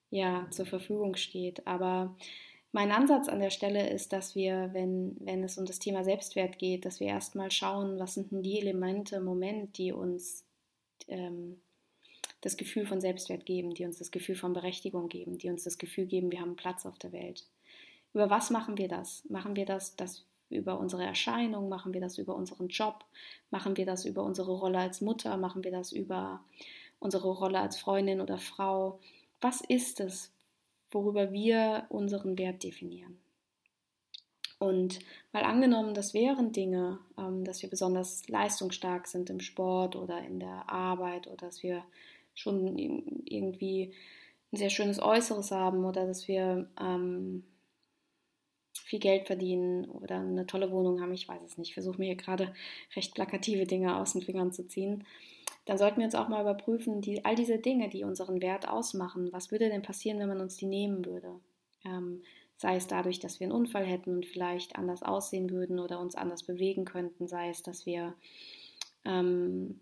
ja, 0.09 0.47
zur 0.51 0.67
Verfügung 0.67 1.17
steht. 1.17 1.67
Aber 1.67 2.15
mein 2.73 2.91
Ansatz 2.91 3.29
an 3.29 3.41
der 3.41 3.51
Stelle 3.51 3.91
ist, 3.91 4.13
dass 4.13 4.35
wir, 4.35 4.71
wenn, 4.73 5.17
wenn 5.21 5.45
es 5.45 5.59
um 5.59 5.67
das 5.67 5.79
Thema 5.79 6.05
Selbstwert 6.05 6.59
geht, 6.59 6.87
dass 6.87 7.01
wir 7.01 7.07
erstmal 7.07 7.51
schauen, 7.51 7.99
was 7.99 8.15
sind 8.15 8.33
denn 8.33 8.43
die 8.43 8.59
Elemente 8.59 9.17
im 9.17 9.25
Moment, 9.25 9.77
die 9.77 9.93
uns 9.93 10.45
ähm, 11.09 11.61
das 12.41 12.57
Gefühl 12.57 12.87
von 12.87 13.01
Selbstwert 13.01 13.45
geben, 13.45 13.75
die 13.75 13.85
uns 13.85 13.99
das 13.99 14.11
Gefühl 14.11 14.37
von 14.37 14.55
Berechtigung 14.55 15.09
geben, 15.09 15.37
die 15.39 15.51
uns 15.51 15.65
das 15.65 15.77
Gefühl 15.77 16.07
geben, 16.07 16.33
wir 16.33 16.41
haben 16.41 16.57
Platz 16.57 16.87
auf 16.87 16.99
der 16.99 17.13
Welt. 17.13 17.47
Über 18.15 18.31
was 18.31 18.51
machen 18.51 18.79
wir 18.79 18.89
das? 18.89 19.23
Machen 19.29 19.55
wir 19.55 19.67
das, 19.67 19.95
dass 19.97 20.25
über 20.49 20.79
unsere 20.79 21.05
Erscheinung, 21.05 21.69
machen 21.69 21.95
wir 21.95 22.01
das 22.01 22.19
über 22.19 22.35
unseren 22.35 22.69
Job, 22.69 23.05
machen 23.51 23.77
wir 23.77 23.87
das 23.87 24.05
über 24.05 24.23
unsere 24.23 24.53
Rolle 24.53 24.79
als 24.79 25.01
Mutter, 25.01 25.37
machen 25.37 25.65
wir 25.65 25.71
das 25.71 25.93
über 25.93 26.43
unsere 26.99 27.31
Rolle 27.31 27.61
als 27.61 27.79
Freundin 27.79 28.21
oder 28.21 28.39
Frau. 28.39 28.99
Was 29.41 29.61
ist 29.61 30.01
es, 30.01 30.31
worüber 30.93 31.33
wir 31.33 31.87
unseren 31.89 32.39
Wert 32.39 32.63
definieren? 32.63 33.19
Und 34.59 35.01
mal 35.33 35.43
angenommen, 35.43 35.93
das 35.93 36.15
wären 36.15 36.53
Dinge, 36.53 37.01
ähm, 37.19 37.45
dass 37.45 37.63
wir 37.63 37.69
besonders 37.69 38.29
leistungsstark 38.29 39.09
sind 39.09 39.29
im 39.29 39.41
Sport 39.41 39.97
oder 39.97 40.23
in 40.23 40.39
der 40.39 40.71
Arbeit 40.71 41.27
oder 41.27 41.47
dass 41.47 41.65
wir 41.65 41.83
schon 42.35 42.79
irgendwie 43.27 43.93
ein 44.53 44.57
sehr 44.57 44.71
schönes 44.71 45.03
Äußeres 45.03 45.51
haben 45.51 45.85
oder 45.85 46.07
dass 46.07 46.29
wir 46.29 46.69
ähm, 46.81 47.43
viel 48.73 49.01
Geld 49.01 49.27
verdienen 49.27 49.87
oder 49.87 50.21
eine 50.21 50.47
tolle 50.47 50.71
Wohnung 50.71 51.01
haben, 51.01 51.13
ich 51.13 51.27
weiß 51.27 51.43
es 51.43 51.59
nicht. 51.59 51.71
Ich 51.71 51.75
versuche 51.75 51.99
mir 51.99 52.07
hier 52.07 52.17
gerade 52.17 52.55
recht 52.95 53.15
plakative 53.15 53.67
Dinge 53.67 53.97
aus 53.97 54.13
den 54.13 54.23
Fingern 54.23 54.53
zu 54.53 54.67
ziehen. 54.67 55.05
Dann 55.65 55.79
sollten 55.79 55.99
wir 55.99 56.07
uns 56.07 56.15
auch 56.15 56.29
mal 56.29 56.41
überprüfen, 56.41 57.01
die, 57.01 57.25
all 57.25 57.37
diese 57.37 57.59
Dinge, 57.59 57.89
die 57.89 58.05
unseren 58.05 58.43
Wert 58.43 58.69
ausmachen, 58.69 59.33
was 59.33 59.51
würde 59.53 59.69
denn 59.69 59.83
passieren, 59.83 60.19
wenn 60.19 60.29
man 60.29 60.41
uns 60.41 60.57
die 60.57 60.67
nehmen 60.67 61.05
würde? 61.05 61.41
Ähm, 61.85 62.23
sei 62.57 62.77
es 62.77 62.87
dadurch, 62.87 63.21
dass 63.21 63.41
wir 63.41 63.47
einen 63.47 63.57
Unfall 63.57 63.85
hätten 63.85 64.11
und 64.17 64.27
vielleicht 64.27 64.77
anders 64.77 65.03
aussehen 65.03 65.51
würden 65.51 65.79
oder 65.79 66.01
uns 66.01 66.15
anders 66.15 66.43
bewegen 66.43 66.85
könnten, 66.85 67.29
sei 67.29 67.49
es, 67.49 67.63
dass 67.63 67.87
wir 67.87 68.15
ähm, 69.05 69.81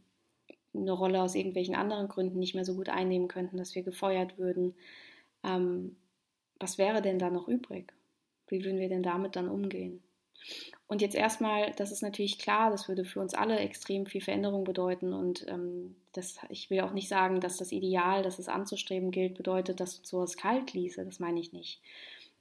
eine 0.74 0.92
Rolle 0.92 1.22
aus 1.22 1.34
irgendwelchen 1.34 1.74
anderen 1.74 2.08
Gründen 2.08 2.38
nicht 2.38 2.54
mehr 2.54 2.64
so 2.64 2.74
gut 2.74 2.88
einnehmen 2.88 3.28
könnten, 3.28 3.56
dass 3.56 3.74
wir 3.74 3.82
gefeuert 3.82 4.38
würden. 4.38 4.74
Ähm, 5.42 5.96
was 6.58 6.78
wäre 6.78 7.02
denn 7.02 7.18
da 7.18 7.30
noch 7.30 7.48
übrig? 7.48 7.92
Wie 8.48 8.64
würden 8.64 8.78
wir 8.78 8.88
denn 8.88 9.02
damit 9.02 9.36
dann 9.36 9.48
umgehen? 9.48 10.02
Und 10.86 11.02
jetzt 11.02 11.14
erstmal, 11.14 11.72
das 11.76 11.92
ist 11.92 12.02
natürlich 12.02 12.38
klar, 12.38 12.70
das 12.70 12.88
würde 12.88 13.04
für 13.04 13.20
uns 13.20 13.34
alle 13.34 13.58
extrem 13.58 14.06
viel 14.06 14.20
Veränderung 14.20 14.64
bedeuten. 14.64 15.12
Und 15.12 15.46
ähm, 15.48 15.94
das, 16.12 16.38
ich 16.48 16.68
will 16.70 16.80
auch 16.80 16.92
nicht 16.92 17.08
sagen, 17.08 17.40
dass 17.40 17.58
das 17.58 17.70
Ideal, 17.70 18.22
das 18.22 18.38
es 18.38 18.48
anzustreben 18.48 19.10
gilt, 19.10 19.34
bedeutet, 19.34 19.78
dass 19.78 20.00
du 20.00 20.06
sowas 20.06 20.36
kalt 20.36 20.72
ließe. 20.72 21.04
Das 21.04 21.20
meine 21.20 21.38
ich 21.38 21.52
nicht. 21.52 21.80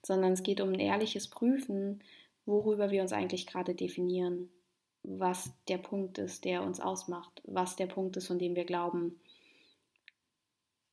Sondern 0.04 0.32
es 0.32 0.44
geht 0.44 0.62
um 0.62 0.70
ein 0.70 0.80
ehrliches 0.80 1.28
Prüfen, 1.28 2.04
worüber 2.46 2.90
wir 2.90 3.02
uns 3.02 3.14
eigentlich 3.14 3.46
gerade 3.46 3.76
definieren. 3.76 4.50
Was 5.04 5.52
der 5.68 5.78
Punkt 5.78 6.18
ist, 6.18 6.44
der 6.44 6.64
uns 6.64 6.80
ausmacht. 6.80 7.42
Was 7.44 7.76
der 7.76 7.88
Punkt 7.88 8.18
ist, 8.18 8.28
von 8.28 8.40
dem 8.40 8.56
wir 8.56 8.66
glauben, 8.66 9.20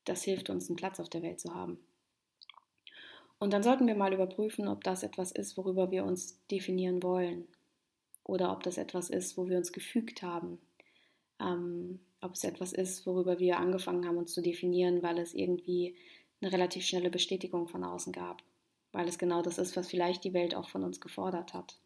das 0.04 0.22
hilft 0.22 0.50
uns, 0.50 0.68
einen 0.68 0.76
Platz 0.76 1.00
auf 1.00 1.08
der 1.08 1.22
Welt 1.22 1.40
zu 1.40 1.54
haben. 1.54 1.78
Und 3.38 3.52
dann 3.52 3.62
sollten 3.62 3.86
wir 3.86 3.94
mal 3.94 4.14
überprüfen, 4.14 4.66
ob 4.68 4.82
das 4.84 5.02
etwas 5.02 5.32
ist, 5.32 5.56
worüber 5.56 5.90
wir 5.90 6.04
uns 6.04 6.40
definieren 6.50 7.02
wollen. 7.02 7.46
Oder 8.24 8.52
ob 8.52 8.62
das 8.62 8.78
etwas 8.78 9.10
ist, 9.10 9.36
wo 9.36 9.48
wir 9.48 9.58
uns 9.58 9.72
gefügt 9.72 10.22
haben. 10.22 10.58
Ähm, 11.40 12.00
ob 12.20 12.32
es 12.32 12.44
etwas 12.44 12.72
ist, 12.72 13.06
worüber 13.06 13.38
wir 13.38 13.58
angefangen 13.58 14.06
haben, 14.06 14.16
uns 14.16 14.32
zu 14.32 14.40
definieren, 14.40 15.02
weil 15.02 15.18
es 15.18 15.34
irgendwie 15.34 15.96
eine 16.40 16.52
relativ 16.52 16.84
schnelle 16.84 17.10
Bestätigung 17.10 17.68
von 17.68 17.84
außen 17.84 18.12
gab. 18.12 18.42
Weil 18.92 19.08
es 19.08 19.18
genau 19.18 19.42
das 19.42 19.58
ist, 19.58 19.76
was 19.76 19.88
vielleicht 19.88 20.24
die 20.24 20.32
Welt 20.32 20.54
auch 20.54 20.68
von 20.68 20.82
uns 20.82 21.00
gefordert 21.00 21.52
hat. 21.52 21.78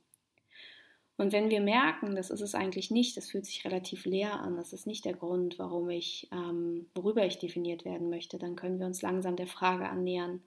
Und 1.17 1.33
wenn 1.33 1.51
wir 1.51 1.61
merken, 1.61 2.15
das 2.15 2.31
ist 2.31 2.41
es 2.41 2.55
eigentlich 2.55 2.91
nicht, 2.91 3.15
das 3.17 3.29
fühlt 3.29 3.45
sich 3.45 3.67
relativ 3.67 4.07
leer 4.07 4.41
an, 4.41 4.57
das 4.57 4.73
ist 4.73 4.87
nicht 4.87 5.05
der 5.05 5.13
Grund, 5.13 5.59
warum 5.59 5.91
ich, 5.91 6.31
ähm, 6.33 6.87
worüber 6.95 7.27
ich 7.27 7.39
definiert 7.39 7.85
werden 7.85 8.09
möchte, 8.09 8.39
dann 8.39 8.57
können 8.57 8.79
wir 8.79 8.87
uns 8.87 9.03
langsam 9.03 9.37
der 9.37 9.47
Frage 9.47 9.87
annähern, 9.91 10.41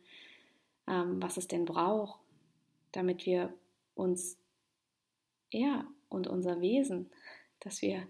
ähm, 0.87 1.21
was 1.21 1.37
es 1.37 1.47
denn 1.47 1.65
braucht, 1.65 2.19
damit 2.91 3.25
wir 3.25 3.53
uns, 3.95 4.37
ja, 5.51 5.85
und 6.09 6.27
unser 6.27 6.61
Wesen, 6.61 7.09
dass 7.59 7.81
wir 7.81 8.07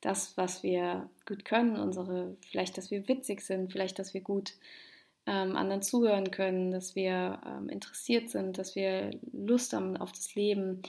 das, 0.00 0.36
was 0.36 0.62
wir 0.62 1.10
gut 1.26 1.44
können, 1.44 1.76
unsere, 1.76 2.36
vielleicht, 2.50 2.78
dass 2.78 2.90
wir 2.90 3.08
witzig 3.08 3.42
sind, 3.42 3.70
vielleicht, 3.70 3.98
dass 3.98 4.14
wir 4.14 4.20
gut 4.20 4.54
ähm, 5.26 5.56
anderen 5.56 5.82
zuhören 5.82 6.30
können, 6.30 6.70
dass 6.70 6.94
wir 6.94 7.40
ähm, 7.44 7.68
interessiert 7.68 8.30
sind, 8.30 8.56
dass 8.58 8.74
wir 8.74 9.10
Lust 9.32 9.72
haben 9.72 9.96
auf 9.96 10.12
das 10.12 10.34
Leben, 10.34 10.82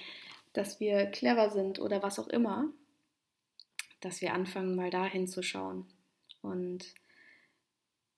dass 0.54 0.80
wir 0.80 1.08
clever 1.08 1.50
sind 1.50 1.80
oder 1.80 2.02
was 2.04 2.20
auch 2.20 2.28
immer, 2.28 2.70
dass 4.00 4.22
wir 4.22 4.34
anfangen, 4.34 4.76
mal 4.76 4.90
da 4.90 5.06
hinzuschauen. 5.06 5.86
Und 6.42 6.94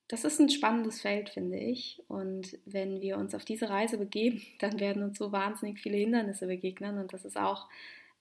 das 0.08 0.24
ist 0.24 0.38
ein 0.38 0.50
spannendes 0.50 1.00
Feld, 1.00 1.30
finde 1.30 1.58
ich. 1.58 2.02
Und 2.08 2.58
wenn 2.66 3.00
wir 3.00 3.16
uns 3.16 3.34
auf 3.34 3.44
diese 3.44 3.70
Reise 3.70 3.98
begeben, 3.98 4.42
dann 4.58 4.80
werden 4.80 5.02
uns 5.02 5.18
so 5.18 5.32
wahnsinnig 5.32 5.80
viele 5.80 5.96
Hindernisse 5.96 6.46
begegnen. 6.46 6.98
Und 6.98 7.12
das 7.12 7.24
ist 7.24 7.38
auch, 7.38 7.68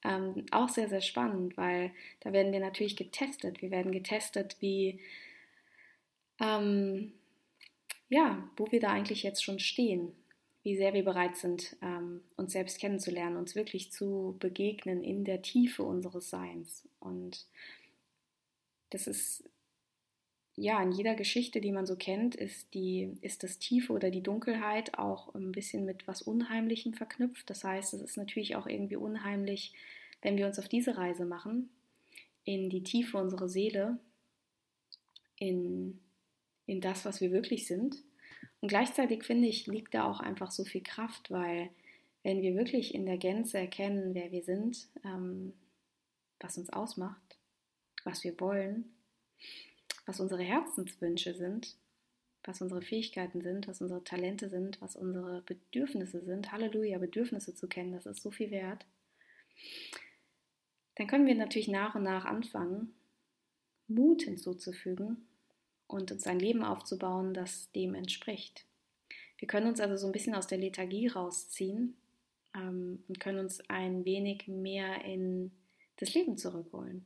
ähm, 0.03 0.45
auch 0.51 0.69
sehr, 0.69 0.89
sehr 0.89 1.01
spannend, 1.01 1.57
weil 1.57 1.91
da 2.21 2.31
werden 2.33 2.51
wir 2.53 2.59
natürlich 2.59 2.95
getestet. 2.95 3.61
Wir 3.61 3.71
werden 3.71 3.91
getestet, 3.91 4.57
wie, 4.59 4.99
ähm, 6.39 7.13
ja, 8.09 8.49
wo 8.57 8.71
wir 8.71 8.79
da 8.79 8.89
eigentlich 8.89 9.23
jetzt 9.23 9.43
schon 9.43 9.59
stehen. 9.59 10.13
Wie 10.63 10.77
sehr 10.77 10.93
wir 10.93 11.03
bereit 11.03 11.35
sind, 11.35 11.75
ähm, 11.81 12.21
uns 12.37 12.53
selbst 12.53 12.79
kennenzulernen, 12.79 13.35
uns 13.35 13.53
wirklich 13.53 13.91
zu 13.91 14.37
begegnen 14.39 15.03
in 15.03 15.25
der 15.25 15.41
Tiefe 15.41 15.83
unseres 15.83 16.29
Seins. 16.29 16.87
Und 17.01 17.45
das 18.91 19.07
ist 19.07 19.43
ja, 20.55 20.81
in 20.81 20.91
jeder 20.91 21.15
Geschichte, 21.15 21.61
die 21.61 21.71
man 21.71 21.85
so 21.85 21.95
kennt, 21.95 22.35
ist, 22.35 22.73
die, 22.73 23.17
ist 23.21 23.43
das 23.43 23.57
Tiefe 23.57 23.91
oder 23.91 24.11
die 24.11 24.21
Dunkelheit 24.21 24.97
auch 24.97 25.33
ein 25.33 25.51
bisschen 25.51 25.83
mit 25.83 26.07
was 26.07 26.21
Unheimlichem 26.21 26.93
verknüpft. 26.93 27.49
Das 27.49 27.63
heißt, 27.63 27.93
es 27.95 28.01
ist 28.01 28.17
natürlich 28.17 28.55
auch 28.55 28.67
irgendwie 28.67 28.95
unheimlich, 28.95 29.73
wenn 30.21 30.37
wir 30.37 30.45
uns 30.45 30.59
auf 30.59 30.69
diese 30.69 30.97
Reise 30.97 31.25
machen, 31.25 31.69
in 32.43 32.69
die 32.69 32.83
Tiefe 32.83 33.17
unserer 33.17 33.49
Seele, 33.49 33.97
in, 35.37 35.99
in 36.67 36.81
das, 36.81 37.03
was 37.03 37.19
wir 37.19 37.31
wirklich 37.31 37.65
sind. 37.65 37.97
Und 38.61 38.67
gleichzeitig 38.67 39.23
finde 39.23 39.47
ich, 39.47 39.65
liegt 39.65 39.95
da 39.95 40.05
auch 40.05 40.19
einfach 40.19 40.51
so 40.51 40.63
viel 40.63 40.83
Kraft, 40.83 41.31
weil 41.31 41.69
wenn 42.21 42.41
wir 42.41 42.55
wirklich 42.55 42.93
in 42.93 43.05
der 43.05 43.17
Gänze 43.17 43.57
erkennen, 43.57 44.13
wer 44.13 44.31
wir 44.31 44.43
sind, 44.43 44.87
ähm, 45.03 45.53
was 46.39 46.57
uns 46.57 46.69
ausmacht, 46.69 47.37
was 48.03 48.23
wir 48.23 48.39
wollen, 48.39 48.93
was 50.05 50.19
unsere 50.19 50.43
Herzenswünsche 50.43 51.33
sind, 51.33 51.75
was 52.43 52.61
unsere 52.61 52.81
Fähigkeiten 52.81 53.41
sind, 53.41 53.67
was 53.67 53.81
unsere 53.81 54.03
Talente 54.03 54.49
sind, 54.49 54.81
was 54.81 54.95
unsere 54.95 55.41
Bedürfnisse 55.41 56.21
sind. 56.21 56.51
Halleluja, 56.51 56.97
Bedürfnisse 56.97 57.55
zu 57.55 57.67
kennen, 57.67 57.93
das 57.93 58.05
ist 58.05 58.21
so 58.21 58.31
viel 58.31 58.51
wert. 58.51 58.85
Dann 60.95 61.07
können 61.07 61.25
wir 61.25 61.35
natürlich 61.35 61.67
nach 61.67 61.95
und 61.95 62.03
nach 62.03 62.25
anfangen, 62.25 62.93
Mut 63.87 64.23
hinzuzufügen 64.23 65.27
und 65.87 66.11
uns 66.11 66.27
ein 66.27 66.39
Leben 66.39 66.63
aufzubauen, 66.63 67.33
das 67.33 67.71
dem 67.71 67.95
entspricht. 67.95 68.65
Wir 69.37 69.47
können 69.47 69.67
uns 69.67 69.79
also 69.79 69.97
so 69.97 70.07
ein 70.07 70.13
bisschen 70.13 70.35
aus 70.35 70.47
der 70.47 70.57
Lethargie 70.57 71.07
rausziehen 71.07 71.95
ähm, 72.55 73.03
und 73.07 73.19
können 73.19 73.39
uns 73.39 73.61
ein 73.69 74.05
wenig 74.05 74.47
mehr 74.47 75.03
in 75.03 75.51
das 75.97 76.13
Leben 76.13 76.37
zurückholen. 76.37 77.05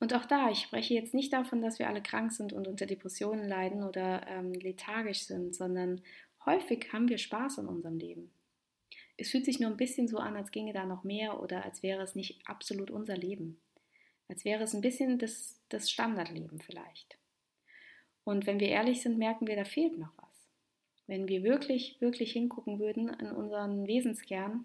Und 0.00 0.14
auch 0.14 0.24
da, 0.24 0.50
ich 0.50 0.60
spreche 0.60 0.94
jetzt 0.94 1.12
nicht 1.12 1.32
davon, 1.32 1.60
dass 1.60 1.78
wir 1.78 1.86
alle 1.86 2.02
krank 2.02 2.32
sind 2.32 2.54
und 2.54 2.66
unter 2.66 2.86
Depressionen 2.86 3.46
leiden 3.46 3.84
oder 3.84 4.26
ähm, 4.26 4.52
lethargisch 4.54 5.24
sind, 5.24 5.54
sondern 5.54 6.00
häufig 6.46 6.90
haben 6.92 7.08
wir 7.08 7.18
Spaß 7.18 7.58
in 7.58 7.68
unserem 7.68 7.98
Leben. 7.98 8.32
Es 9.18 9.30
fühlt 9.30 9.44
sich 9.44 9.60
nur 9.60 9.70
ein 9.70 9.76
bisschen 9.76 10.08
so 10.08 10.16
an, 10.16 10.36
als 10.36 10.50
ginge 10.50 10.72
da 10.72 10.86
noch 10.86 11.04
mehr 11.04 11.42
oder 11.42 11.64
als 11.66 11.82
wäre 11.82 12.02
es 12.02 12.14
nicht 12.14 12.40
absolut 12.46 12.90
unser 12.90 13.14
Leben. 13.14 13.60
Als 14.26 14.46
wäre 14.46 14.62
es 14.62 14.72
ein 14.72 14.80
bisschen 14.80 15.18
das, 15.18 15.60
das 15.68 15.90
Standardleben 15.90 16.60
vielleicht. 16.60 17.18
Und 18.24 18.46
wenn 18.46 18.58
wir 18.58 18.68
ehrlich 18.68 19.02
sind, 19.02 19.18
merken 19.18 19.46
wir, 19.46 19.56
da 19.56 19.64
fehlt 19.64 19.98
noch 19.98 20.16
was. 20.16 20.48
Wenn 21.06 21.28
wir 21.28 21.42
wirklich, 21.42 22.00
wirklich 22.00 22.32
hingucken 22.32 22.78
würden 22.78 23.10
in 23.10 23.32
unseren 23.32 23.86
Wesenskern, 23.86 24.64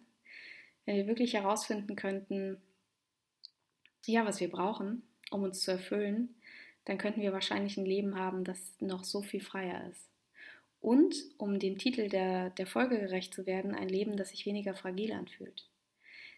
wenn 0.85 0.95
wir 0.95 1.07
wirklich 1.07 1.33
herausfinden 1.33 1.97
könnten, 1.97 2.61
ja, 4.05 4.25
was 4.25 4.39
wir 4.39 4.49
brauchen, 4.49 5.01
um 5.31 5.43
uns 5.43 5.61
zu 5.61 5.71
erfüllen, 5.71 6.35
dann 6.85 6.97
könnten 6.97 7.21
wir 7.21 7.33
wahrscheinlich 7.33 7.77
ein 7.77 7.85
Leben 7.85 8.17
haben, 8.17 8.43
das 8.43 8.75
noch 8.79 9.03
so 9.03 9.21
viel 9.21 9.41
freier 9.41 9.89
ist. 9.89 10.09
Und, 10.81 11.15
um 11.37 11.57
dem 11.57 11.79
Titel 11.79 12.09
der, 12.09 12.51
der 12.51 12.67
Folge 12.67 12.99
gerecht 12.99 13.33
zu 13.33 13.47
werden, 13.47 13.73
ein 13.73 13.89
Leben, 13.89 14.17
das 14.17 14.29
sich 14.29 14.45
weniger 14.45 14.75
fragil 14.75 15.13
anfühlt. 15.13 15.67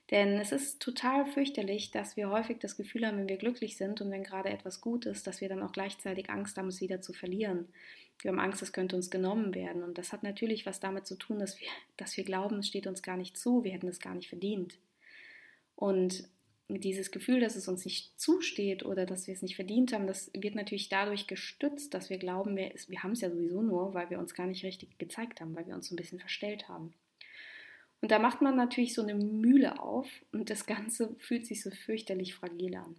Denn 0.10 0.40
es 0.40 0.54
ist 0.54 0.80
total 0.80 1.26
fürchterlich, 1.26 1.92
dass 1.92 2.16
wir 2.16 2.30
häufig 2.30 2.60
das 2.60 2.78
Gefühl 2.78 3.06
haben, 3.06 3.18
wenn 3.18 3.28
wir 3.28 3.36
glücklich 3.36 3.76
sind 3.76 4.00
und 4.00 4.10
wenn 4.10 4.24
gerade 4.24 4.50
etwas 4.50 4.80
gut 4.80 5.06
ist, 5.06 5.28
dass 5.28 5.42
wir 5.42 5.50
dann 5.50 5.62
auch 5.62 5.74
gleichzeitig 5.74 6.30
Angst 6.30 6.58
haben, 6.58 6.70
es 6.70 6.80
wieder 6.80 7.02
zu 7.02 7.12
verlieren. 7.12 7.68
Wir 8.22 8.32
haben 8.32 8.40
Angst, 8.40 8.62
es 8.62 8.72
könnte 8.72 8.96
uns 8.96 9.10
genommen 9.10 9.54
werden. 9.54 9.84
Und 9.84 9.98
das 9.98 10.14
hat 10.14 10.24
natürlich 10.24 10.66
was 10.66 10.80
damit 10.80 11.06
zu 11.06 11.18
tun, 11.18 11.40
dass 11.40 11.60
wir, 11.60 11.68
dass 11.98 12.16
wir 12.16 12.24
glauben, 12.24 12.60
es 12.60 12.68
steht 12.68 12.88
uns 12.88 13.04
gar 13.04 13.18
nicht 13.18 13.38
zu, 13.38 13.66
wir 13.66 13.74
hätten 13.74 13.90
es 13.90 14.00
gar 14.00 14.16
nicht 14.16 14.30
verdient. 14.30 14.80
Und 15.76 16.24
dieses 16.70 17.12
Gefühl, 17.12 17.40
dass 17.40 17.56
es 17.56 17.68
uns 17.68 17.86
nicht 17.86 18.20
zusteht 18.20 18.84
oder 18.84 19.06
dass 19.06 19.28
wir 19.28 19.34
es 19.34 19.42
nicht 19.42 19.56
verdient 19.56 19.94
haben, 19.94 20.06
das 20.06 20.30
wird 20.34 20.56
natürlich 20.56 20.90
dadurch 20.90 21.26
gestützt, 21.26 21.94
dass 21.94 22.10
wir 22.10 22.18
glauben, 22.18 22.58
wir, 22.58 22.74
wir 22.88 23.04
haben 23.04 23.14
es 23.14 23.22
ja 23.22 23.30
sowieso 23.30 23.62
nur, 23.62 23.94
weil 23.94 24.10
wir 24.10 24.20
uns 24.20 24.34
gar 24.34 24.48
nicht 24.48 24.66
richtig 24.66 24.98
gezeigt 24.98 25.40
haben, 25.40 25.56
weil 25.56 25.66
wir 25.66 25.76
uns 25.76 25.88
so 25.88 25.94
ein 25.94 25.98
bisschen 25.98 26.20
verstellt 26.20 26.68
haben. 26.68 26.94
Und 28.02 28.12
da 28.12 28.20
macht 28.20 28.42
man 28.42 28.56
natürlich 28.56 28.94
so 28.94 29.02
eine 29.02 29.16
Mühle 29.16 29.80
auf 29.82 30.08
und 30.32 30.50
das 30.50 30.66
Ganze 30.66 31.16
fühlt 31.20 31.46
sich 31.46 31.64
so 31.64 31.72
fürchterlich 31.72 32.36
fragil 32.36 32.76
an. 32.76 32.96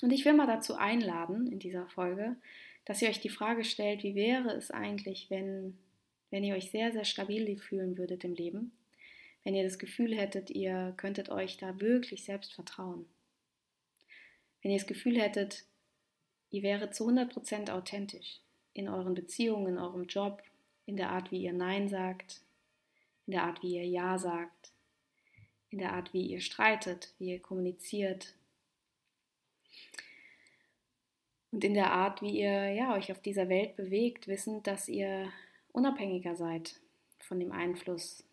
Und 0.00 0.12
ich 0.12 0.24
will 0.24 0.34
mal 0.34 0.46
dazu 0.46 0.76
einladen 0.76 1.50
in 1.50 1.58
dieser 1.58 1.88
Folge, 1.88 2.36
dass 2.84 3.02
ihr 3.02 3.08
euch 3.08 3.20
die 3.20 3.30
Frage 3.30 3.64
stellt, 3.64 4.04
wie 4.04 4.14
wäre 4.14 4.52
es 4.52 4.70
eigentlich, 4.70 5.28
wenn, 5.28 5.78
wenn 6.30 6.44
ihr 6.44 6.54
euch 6.54 6.70
sehr, 6.70 6.92
sehr 6.92 7.04
stabil 7.04 7.56
fühlen 7.56 7.96
würdet 7.98 8.22
im 8.22 8.34
Leben 8.34 8.72
wenn 9.44 9.54
ihr 9.54 9.62
das 9.62 9.78
Gefühl 9.78 10.16
hättet, 10.16 10.50
ihr 10.50 10.94
könntet 10.96 11.28
euch 11.28 11.58
da 11.58 11.80
wirklich 11.80 12.24
selbst 12.24 12.52
vertrauen. 12.54 13.06
Wenn 14.62 14.72
ihr 14.72 14.78
das 14.78 14.86
Gefühl 14.86 15.20
hättet, 15.20 15.64
ihr 16.50 16.62
wäret 16.62 16.94
zu 16.94 17.06
100% 17.06 17.70
authentisch 17.70 18.40
in 18.72 18.88
euren 18.88 19.14
Beziehungen, 19.14 19.74
in 19.74 19.78
eurem 19.78 20.06
Job, 20.06 20.42
in 20.86 20.96
der 20.96 21.10
Art, 21.10 21.30
wie 21.30 21.42
ihr 21.42 21.52
Nein 21.52 21.88
sagt, 21.88 22.40
in 23.26 23.32
der 23.32 23.44
Art, 23.44 23.62
wie 23.62 23.76
ihr 23.76 23.86
Ja 23.86 24.18
sagt, 24.18 24.72
in 25.68 25.78
der 25.78 25.92
Art, 25.92 26.12
wie 26.14 26.26
ihr 26.26 26.40
streitet, 26.40 27.14
wie 27.18 27.30
ihr 27.30 27.40
kommuniziert 27.40 28.34
und 31.50 31.62
in 31.62 31.74
der 31.74 31.92
Art, 31.92 32.22
wie 32.22 32.40
ihr 32.40 32.72
ja, 32.72 32.94
euch 32.94 33.12
auf 33.12 33.20
dieser 33.20 33.48
Welt 33.48 33.76
bewegt, 33.76 34.26
wissend, 34.26 34.66
dass 34.66 34.88
ihr 34.88 35.30
unabhängiger 35.72 36.34
seid 36.34 36.80
von 37.18 37.38
dem 37.38 37.52
Einfluss 37.52 38.24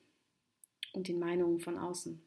und 0.93 1.08
den 1.08 1.19
Meinungen 1.19 1.60
von 1.60 1.77
außen. 1.77 2.21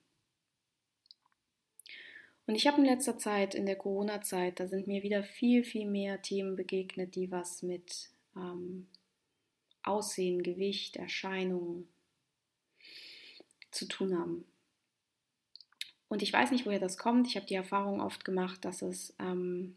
Und 2.46 2.54
ich 2.56 2.66
habe 2.66 2.78
in 2.78 2.84
letzter 2.84 3.18
Zeit, 3.18 3.54
in 3.54 3.66
der 3.66 3.76
Corona-Zeit, 3.76 4.60
da 4.60 4.68
sind 4.68 4.86
mir 4.86 5.02
wieder 5.02 5.24
viel, 5.24 5.64
viel 5.64 5.88
mehr 5.88 6.20
Themen 6.20 6.56
begegnet, 6.56 7.14
die 7.14 7.30
was 7.30 7.62
mit 7.62 8.10
ähm, 8.36 8.86
Aussehen, 9.82 10.42
Gewicht, 10.42 10.96
Erscheinungen 10.96 11.88
zu 13.70 13.86
tun 13.86 14.18
haben. 14.18 14.44
Und 16.08 16.22
ich 16.22 16.32
weiß 16.32 16.50
nicht, 16.50 16.66
woher 16.66 16.78
das 16.78 16.98
kommt. 16.98 17.26
Ich 17.26 17.36
habe 17.36 17.46
die 17.46 17.54
Erfahrung 17.54 18.00
oft 18.00 18.24
gemacht, 18.24 18.64
dass 18.64 18.82
es, 18.82 19.14
ähm, 19.18 19.76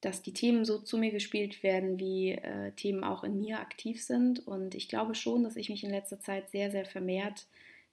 dass 0.00 0.22
die 0.22 0.32
Themen 0.32 0.64
so 0.64 0.78
zu 0.78 0.96
mir 0.96 1.10
gespielt 1.10 1.62
werden, 1.62 1.98
wie 1.98 2.32
äh, 2.32 2.72
Themen 2.72 3.04
auch 3.04 3.22
in 3.24 3.38
mir 3.38 3.60
aktiv 3.60 4.02
sind. 4.02 4.46
Und 4.46 4.74
ich 4.74 4.88
glaube 4.88 5.14
schon, 5.14 5.44
dass 5.44 5.56
ich 5.56 5.68
mich 5.68 5.84
in 5.84 5.90
letzter 5.90 6.20
Zeit 6.20 6.50
sehr, 6.50 6.70
sehr 6.70 6.86
vermehrt 6.86 7.46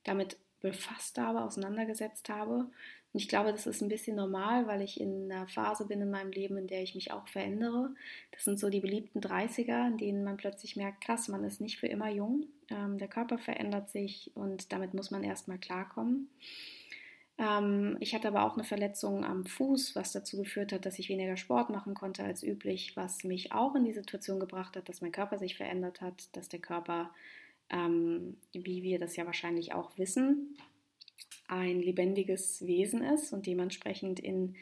damit 0.03 0.37
befasst 0.61 1.17
habe, 1.17 1.41
auseinandergesetzt 1.41 2.29
habe. 2.29 2.69
Und 3.13 3.21
ich 3.21 3.29
glaube, 3.29 3.51
das 3.51 3.67
ist 3.67 3.81
ein 3.81 3.89
bisschen 3.89 4.15
normal, 4.15 4.67
weil 4.67 4.81
ich 4.81 4.99
in 4.99 5.31
einer 5.31 5.47
Phase 5.47 5.85
bin 5.85 6.01
in 6.01 6.09
meinem 6.09 6.31
Leben, 6.31 6.57
in 6.57 6.67
der 6.67 6.83
ich 6.83 6.95
mich 6.95 7.11
auch 7.11 7.27
verändere. 7.27 7.89
Das 8.31 8.43
sind 8.43 8.59
so 8.59 8.69
die 8.69 8.79
beliebten 8.79 9.21
30er, 9.21 9.87
in 9.87 9.97
denen 9.97 10.23
man 10.23 10.37
plötzlich 10.37 10.75
merkt, 10.75 11.03
krass, 11.03 11.27
man 11.27 11.43
ist 11.43 11.61
nicht 11.61 11.79
für 11.79 11.87
immer 11.87 12.09
jung. 12.09 12.45
Ähm, 12.69 12.97
der 12.97 13.07
Körper 13.07 13.37
verändert 13.37 13.89
sich 13.89 14.31
und 14.35 14.71
damit 14.71 14.93
muss 14.93 15.11
man 15.11 15.23
erstmal 15.23 15.57
klarkommen. 15.57 16.29
Ähm, 17.37 17.97
ich 17.99 18.15
hatte 18.15 18.27
aber 18.27 18.45
auch 18.45 18.53
eine 18.53 18.63
Verletzung 18.63 19.23
am 19.23 19.45
Fuß, 19.45 19.95
was 19.95 20.11
dazu 20.11 20.37
geführt 20.37 20.71
hat, 20.71 20.85
dass 20.85 20.99
ich 20.99 21.09
weniger 21.09 21.37
Sport 21.37 21.69
machen 21.69 21.93
konnte 21.93 22.23
als 22.23 22.43
üblich, 22.43 22.95
was 22.95 23.23
mich 23.23 23.51
auch 23.51 23.75
in 23.75 23.85
die 23.85 23.93
Situation 23.93 24.39
gebracht 24.39 24.75
hat, 24.75 24.89
dass 24.89 25.01
mein 25.01 25.11
Körper 25.11 25.37
sich 25.37 25.55
verändert 25.55 26.01
hat, 26.01 26.35
dass 26.35 26.49
der 26.49 26.59
Körper 26.59 27.11
ähm, 27.69 28.37
wie 28.53 28.83
wir 28.83 28.99
das 28.99 29.15
ja 29.15 29.25
wahrscheinlich 29.25 29.73
auch 29.73 29.97
wissen, 29.97 30.57
ein 31.47 31.81
lebendiges 31.81 32.65
Wesen 32.65 33.03
ist 33.03 33.33
und 33.33 33.45
dementsprechend 33.45 34.19
in 34.19 34.55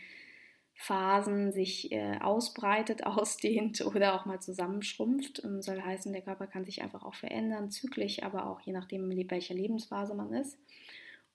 Phasen 0.73 1.51
sich 1.51 1.91
äh, 1.91 2.17
ausbreitet, 2.19 3.03
ausdehnt 3.05 3.85
oder 3.85 4.15
auch 4.15 4.25
mal 4.25 4.41
zusammenschrumpft. 4.41 5.43
Ähm, 5.43 5.61
soll 5.61 5.81
heißen, 5.81 6.11
der 6.11 6.21
Körper 6.21 6.47
kann 6.47 6.65
sich 6.65 6.81
einfach 6.81 7.03
auch 7.03 7.15
verändern, 7.15 7.71
zyklisch, 7.71 8.23
aber 8.23 8.47
auch 8.47 8.61
je 8.61 8.73
nachdem, 8.73 9.09
in 9.09 9.31
welcher 9.31 9.53
Lebensphase 9.53 10.15
man 10.15 10.33
ist. 10.33 10.57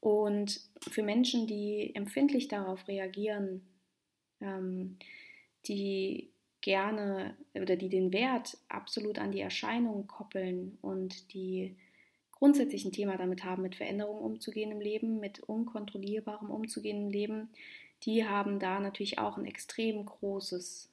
Und 0.00 0.60
für 0.88 1.02
Menschen, 1.02 1.46
die 1.46 1.94
empfindlich 1.94 2.48
darauf 2.48 2.88
reagieren, 2.88 3.62
ähm, 4.40 4.98
die 5.66 6.30
gerne 6.62 7.36
oder 7.54 7.76
die 7.76 7.88
den 7.88 8.12
Wert 8.12 8.58
absolut 8.68 9.18
an 9.18 9.32
die 9.32 9.40
Erscheinung 9.40 10.06
koppeln 10.06 10.78
und 10.82 11.32
die 11.32 11.76
grundsätzlich 12.32 12.84
ein 12.84 12.92
Thema 12.92 13.16
damit 13.16 13.44
haben, 13.44 13.62
mit 13.62 13.76
Veränderungen 13.76 14.22
umzugehen 14.22 14.72
im 14.72 14.80
Leben, 14.80 15.20
mit 15.20 15.40
unkontrollierbarem 15.40 16.50
umzugehen 16.50 17.04
im 17.04 17.10
Leben, 17.10 17.50
die 18.04 18.24
haben 18.24 18.58
da 18.58 18.80
natürlich 18.80 19.18
auch 19.18 19.36
ein 19.36 19.44
extrem 19.44 20.04
großes 20.06 20.90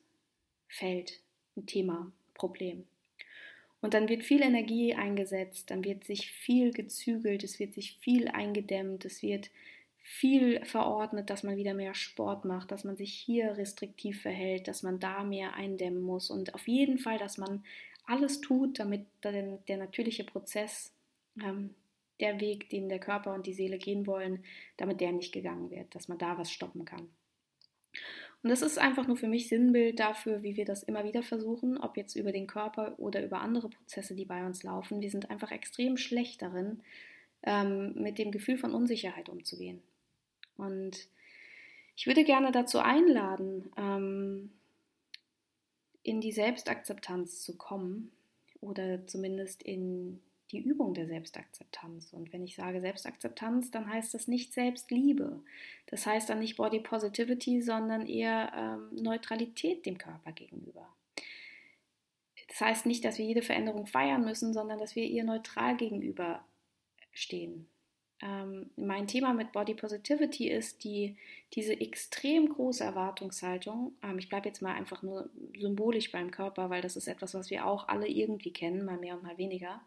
Feld, 0.68 1.22
ein 1.56 1.66
Thema, 1.66 2.12
Problem. 2.34 2.86
Und 3.82 3.94
dann 3.94 4.10
wird 4.10 4.24
viel 4.24 4.42
Energie 4.42 4.96
eingesetzt, 4.96 5.70
dann 5.70 5.84
wird 5.84 6.04
sich 6.04 6.32
viel 6.32 6.72
gezügelt, 6.72 7.44
es 7.44 7.60
wird 7.60 7.74
sich 7.74 7.98
viel 8.00 8.28
eingedämmt, 8.28 9.06
es 9.06 9.22
wird 9.22 9.52
viel 10.00 10.64
verordnet, 10.66 11.30
dass 11.30 11.44
man 11.44 11.58
wieder 11.58 11.74
mehr 11.74 11.94
Sport 11.94 12.46
macht, 12.46 12.72
dass 12.72 12.84
man 12.84 12.96
sich 12.96 13.14
hier 13.14 13.58
restriktiv 13.58 14.22
verhält, 14.22 14.68
dass 14.68 14.82
man 14.82 15.00
da 15.00 15.24
mehr 15.24 15.54
eindämmen 15.54 16.02
muss 16.02 16.32
und 16.32 16.56
auf 16.56 16.68
jeden 16.68 16.98
Fall, 16.98 17.18
dass 17.20 17.38
man 17.38 17.64
alles 18.06 18.40
tut, 18.40 18.80
damit 18.80 19.06
der, 19.24 19.78
natürliche 19.78 20.24
Prozess, 20.24 20.94
ähm, 21.44 21.76
der 22.20 22.40
Weg, 22.40 22.70
den 22.70 22.90
der 22.90 23.00
Körper 23.00 23.34
und 23.34 23.46
die 23.46 23.54
Seele 23.54 23.78
gehen 23.78 24.08
wollen, 24.08 24.44
damit 24.78 25.02
der 25.02 25.12
nicht 25.12 25.34
gegangen 25.34 25.70
wird, 25.70 25.94
dass 25.94 26.08
man 26.08 26.18
da 26.18 26.38
was 26.38 26.52
stoppen 26.52 26.86
kann. 26.86 27.10
Und 28.48 28.52
das 28.52 28.62
ist 28.62 28.80
einfach 28.80 29.08
nur 29.08 29.18
für 29.18 29.28
mich 29.28 29.50
Sinnbild 29.50 30.00
dafür, 30.00 30.42
wie 30.42 30.56
wir 30.56 30.64
das 30.64 30.82
immer 30.82 31.04
wieder 31.04 31.22
versuchen, 31.22 31.78
ob 31.78 31.98
jetzt 31.98 32.16
über 32.16 32.32
den 32.32 32.48
Körper 32.48 32.98
oder 32.98 33.22
über 33.22 33.42
andere 33.42 33.68
Prozesse, 33.68 34.16
die 34.16 34.24
bei 34.24 34.46
uns 34.46 34.64
laufen. 34.64 35.02
Wir 35.02 35.12
sind 35.12 35.30
einfach 35.30 35.52
extrem 35.52 35.98
schlecht 35.98 36.42
darin, 36.42 36.80
ähm, 37.44 38.02
mit 38.02 38.18
dem 38.18 38.32
Gefühl 38.32 38.58
von 38.58 38.74
Unsicherheit 38.74 39.28
umzugehen. 39.28 39.82
Und 40.56 41.10
ich 41.98 42.08
würde 42.08 42.24
gerne 42.24 42.54
dazu 42.54 42.80
einladen, 42.80 43.70
ähm, 43.76 44.52
in 46.04 46.22
die 46.22 46.32
Selbstakzeptanz 46.32 47.44
zu 47.44 47.58
kommen 47.58 48.14
oder 48.62 49.06
zumindest 49.08 49.62
in 49.62 50.22
die 50.52 50.60
Übung 50.60 50.94
der 50.94 51.08
Selbstakzeptanz. 51.08 52.14
Und 52.14 52.32
wenn 52.32 52.44
ich 52.44 52.56
sage 52.56 52.82
Selbstakzeptanz, 52.82 53.72
dann 53.72 53.92
heißt 53.92 54.14
das 54.14 54.28
nicht 54.28 54.54
Selbstliebe. 54.54 55.42
Das 55.88 56.06
heißt 56.06 56.30
dann 56.30 56.40
nicht 56.40 56.58
Body 56.58 56.80
Positivity, 56.80 57.62
sondern 57.62 58.06
eher 58.06 58.52
ähm, 58.56 59.04
Neutralität 59.04 59.86
dem 59.86 59.98
Körper 59.98 60.32
gegenüber. 60.32 60.88
Das 62.48 62.62
heißt 62.62 62.86
nicht, 62.86 63.04
dass 63.04 63.18
wir 63.18 63.26
jede 63.26 63.42
Veränderung 63.42 63.88
feiern 63.88 64.24
müssen, 64.24 64.54
sondern 64.54 64.80
dass 64.80 64.96
wir 64.96 65.04
ihr 65.04 65.24
neutral 65.24 65.76
gegenüber 65.76 66.46
stehen. 67.12 67.68
Ähm, 68.22 68.72
mein 68.76 69.08
Thema 69.08 69.34
mit 69.34 69.52
Body 69.52 69.76
Positivity 69.76 70.50
ist 70.50 70.84
die, 70.84 71.16
diese 71.54 71.80
extrem 71.80 72.50
große 72.50 72.84
Erwartungshaltung. 72.84 73.94
Ähm, 74.02 74.18
ich 74.18 74.28
bleibe 74.28 74.48
jetzt 74.48 74.62
mal 74.62 74.74
einfach 74.74 75.04
nur 75.04 75.30
symbolisch 75.58 76.12
beim 76.12 76.32
Körper, 76.32 76.70
weil 76.70 76.82
das 76.82 76.96
ist 76.96 77.08
etwas, 77.08 77.36
was 77.36 77.50
wir 77.52 77.66
auch 77.66 77.88
alle 77.88 78.08
irgendwie 78.08 78.52
kennen, 78.52 78.86
mal 78.86 78.98
mehr 78.98 79.16
und 79.16 79.24
mal 79.24 79.38
weniger. 79.38 79.82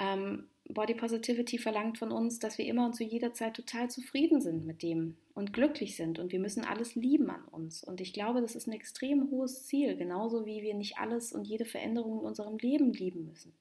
Ähm, 0.00 0.48
Body 0.68 0.94
Positivity 0.94 1.58
verlangt 1.58 1.98
von 1.98 2.12
uns, 2.12 2.38
dass 2.38 2.58
wir 2.58 2.66
immer 2.66 2.86
und 2.86 2.94
zu 2.94 3.04
jeder 3.04 3.32
Zeit 3.34 3.54
total 3.54 3.90
zufrieden 3.90 4.40
sind 4.40 4.64
mit 4.64 4.82
dem 4.82 5.16
und 5.34 5.52
glücklich 5.52 5.96
sind 5.96 6.18
und 6.18 6.32
wir 6.32 6.38
müssen 6.38 6.64
alles 6.64 6.94
lieben 6.94 7.30
an 7.30 7.44
uns. 7.50 7.84
Und 7.84 8.00
ich 8.00 8.12
glaube, 8.12 8.40
das 8.40 8.54
ist 8.54 8.66
ein 8.66 8.72
extrem 8.72 9.30
hohes 9.30 9.66
Ziel, 9.66 9.96
genauso 9.96 10.46
wie 10.46 10.62
wir 10.62 10.74
nicht 10.74 10.98
alles 10.98 11.32
und 11.32 11.46
jede 11.46 11.64
Veränderung 11.64 12.20
in 12.20 12.26
unserem 12.26 12.58
Leben 12.58 12.92
lieben 12.92 13.26
müssen. 13.26 13.52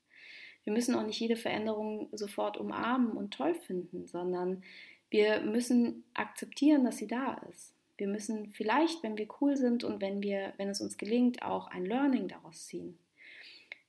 Wir 0.64 0.74
müssen 0.74 0.96
auch 0.96 1.06
nicht 1.06 1.20
jede 1.20 1.36
Veränderung 1.36 2.10
sofort 2.12 2.58
umarmen 2.58 3.12
und 3.12 3.34
toll 3.34 3.56
finden, 3.56 4.08
sondern 4.08 4.64
wir 5.10 5.42
müssen 5.42 6.04
akzeptieren, 6.14 6.86
dass 6.86 6.98
sie 6.98 7.08
da 7.08 7.42
ist. 7.50 7.74
Wir 7.98 8.08
müssen 8.08 8.52
vielleicht, 8.52 9.04
wenn 9.04 9.18
wir 9.18 9.28
cool 9.42 9.58
sind 9.58 9.84
und 9.84 10.02
wenn 10.02 10.24
wir, 10.24 10.54
wenn 10.58 10.70
es 10.70 10.82
uns 10.82 10.98
gelingt, 10.98 11.44
auch 11.44 11.68
ein 11.68 11.86
Learning 11.86 12.28
daraus 12.28 12.66
ziehen. 12.66 12.98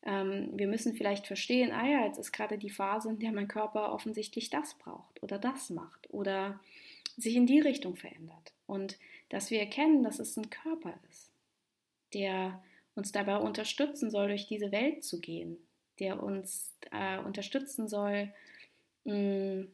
Ähm, 0.05 0.51
wir 0.55 0.67
müssen 0.67 0.95
vielleicht 0.95 1.27
verstehen, 1.27 1.73
ah 1.73 1.87
ja, 1.87 2.05
jetzt 2.05 2.19
ist 2.19 2.33
gerade 2.33 2.59
die 2.59 2.71
Phase, 2.71 3.11
in 3.11 3.19
der 3.19 3.33
mein 3.33 3.49
Körper 3.49 3.93
offensichtlich 3.93 4.51
das 4.51 4.75
braucht 4.75 5.23
oder 5.23 5.39
das 5.39 5.71
macht 5.71 6.11
oder 6.11 6.61
sich 7.17 7.37
in 7.37 7.47
die 7.47 7.61
Richtung 7.61 7.97
verändert. 7.97 8.53
Und 8.67 8.99
dass 9.29 9.51
wir 9.51 9.61
erkennen, 9.61 10.03
dass 10.03 10.19
es 10.19 10.37
ein 10.37 10.51
Körper 10.51 10.95
ist, 11.11 11.31
der 12.15 12.63
uns 12.95 13.13
dabei 13.13 13.37
unterstützen 13.37 14.11
soll, 14.11 14.29
durch 14.29 14.47
diese 14.47 14.73
Welt 14.73 15.05
zu 15.05 15.21
gehen, 15.21 15.57
der 16.03 16.21
uns 16.21 16.75
äh, 16.91 17.21
unterstützen 17.21 17.87
soll, 17.87 18.35
mh, 19.05 19.67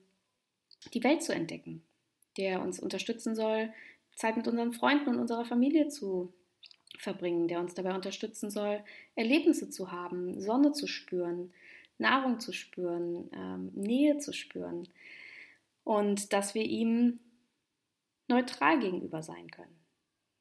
die 0.93 1.03
Welt 1.03 1.23
zu 1.23 1.35
entdecken, 1.35 1.83
der 2.37 2.61
uns 2.61 2.79
unterstützen 2.79 3.35
soll, 3.35 3.73
Zeit 4.15 4.37
mit 4.37 4.47
unseren 4.47 4.75
Freunden 4.75 5.09
und 5.09 5.21
unserer 5.21 5.47
Familie 5.47 5.89
zu 5.89 6.35
verbringen, 6.99 7.49
der 7.49 7.61
uns 7.61 7.73
dabei 7.73 7.95
unterstützen 7.95 8.51
soll, 8.51 8.85
Erlebnisse 9.15 9.71
zu 9.71 9.91
haben, 9.91 10.39
Sonne 10.39 10.73
zu 10.73 10.87
spüren, 10.87 11.55
Nahrung 11.97 12.41
zu 12.41 12.53
spüren, 12.53 13.31
ähm, 13.33 13.73
Nähe 13.75 14.19
zu 14.19 14.35
spüren. 14.35 14.87
Und 15.83 16.35
dass 16.35 16.55
wir 16.55 16.65
ihm 16.65 17.21
neutral 18.27 18.81
gegenüber 18.81 19.23
sein 19.23 19.51
können, 19.51 19.79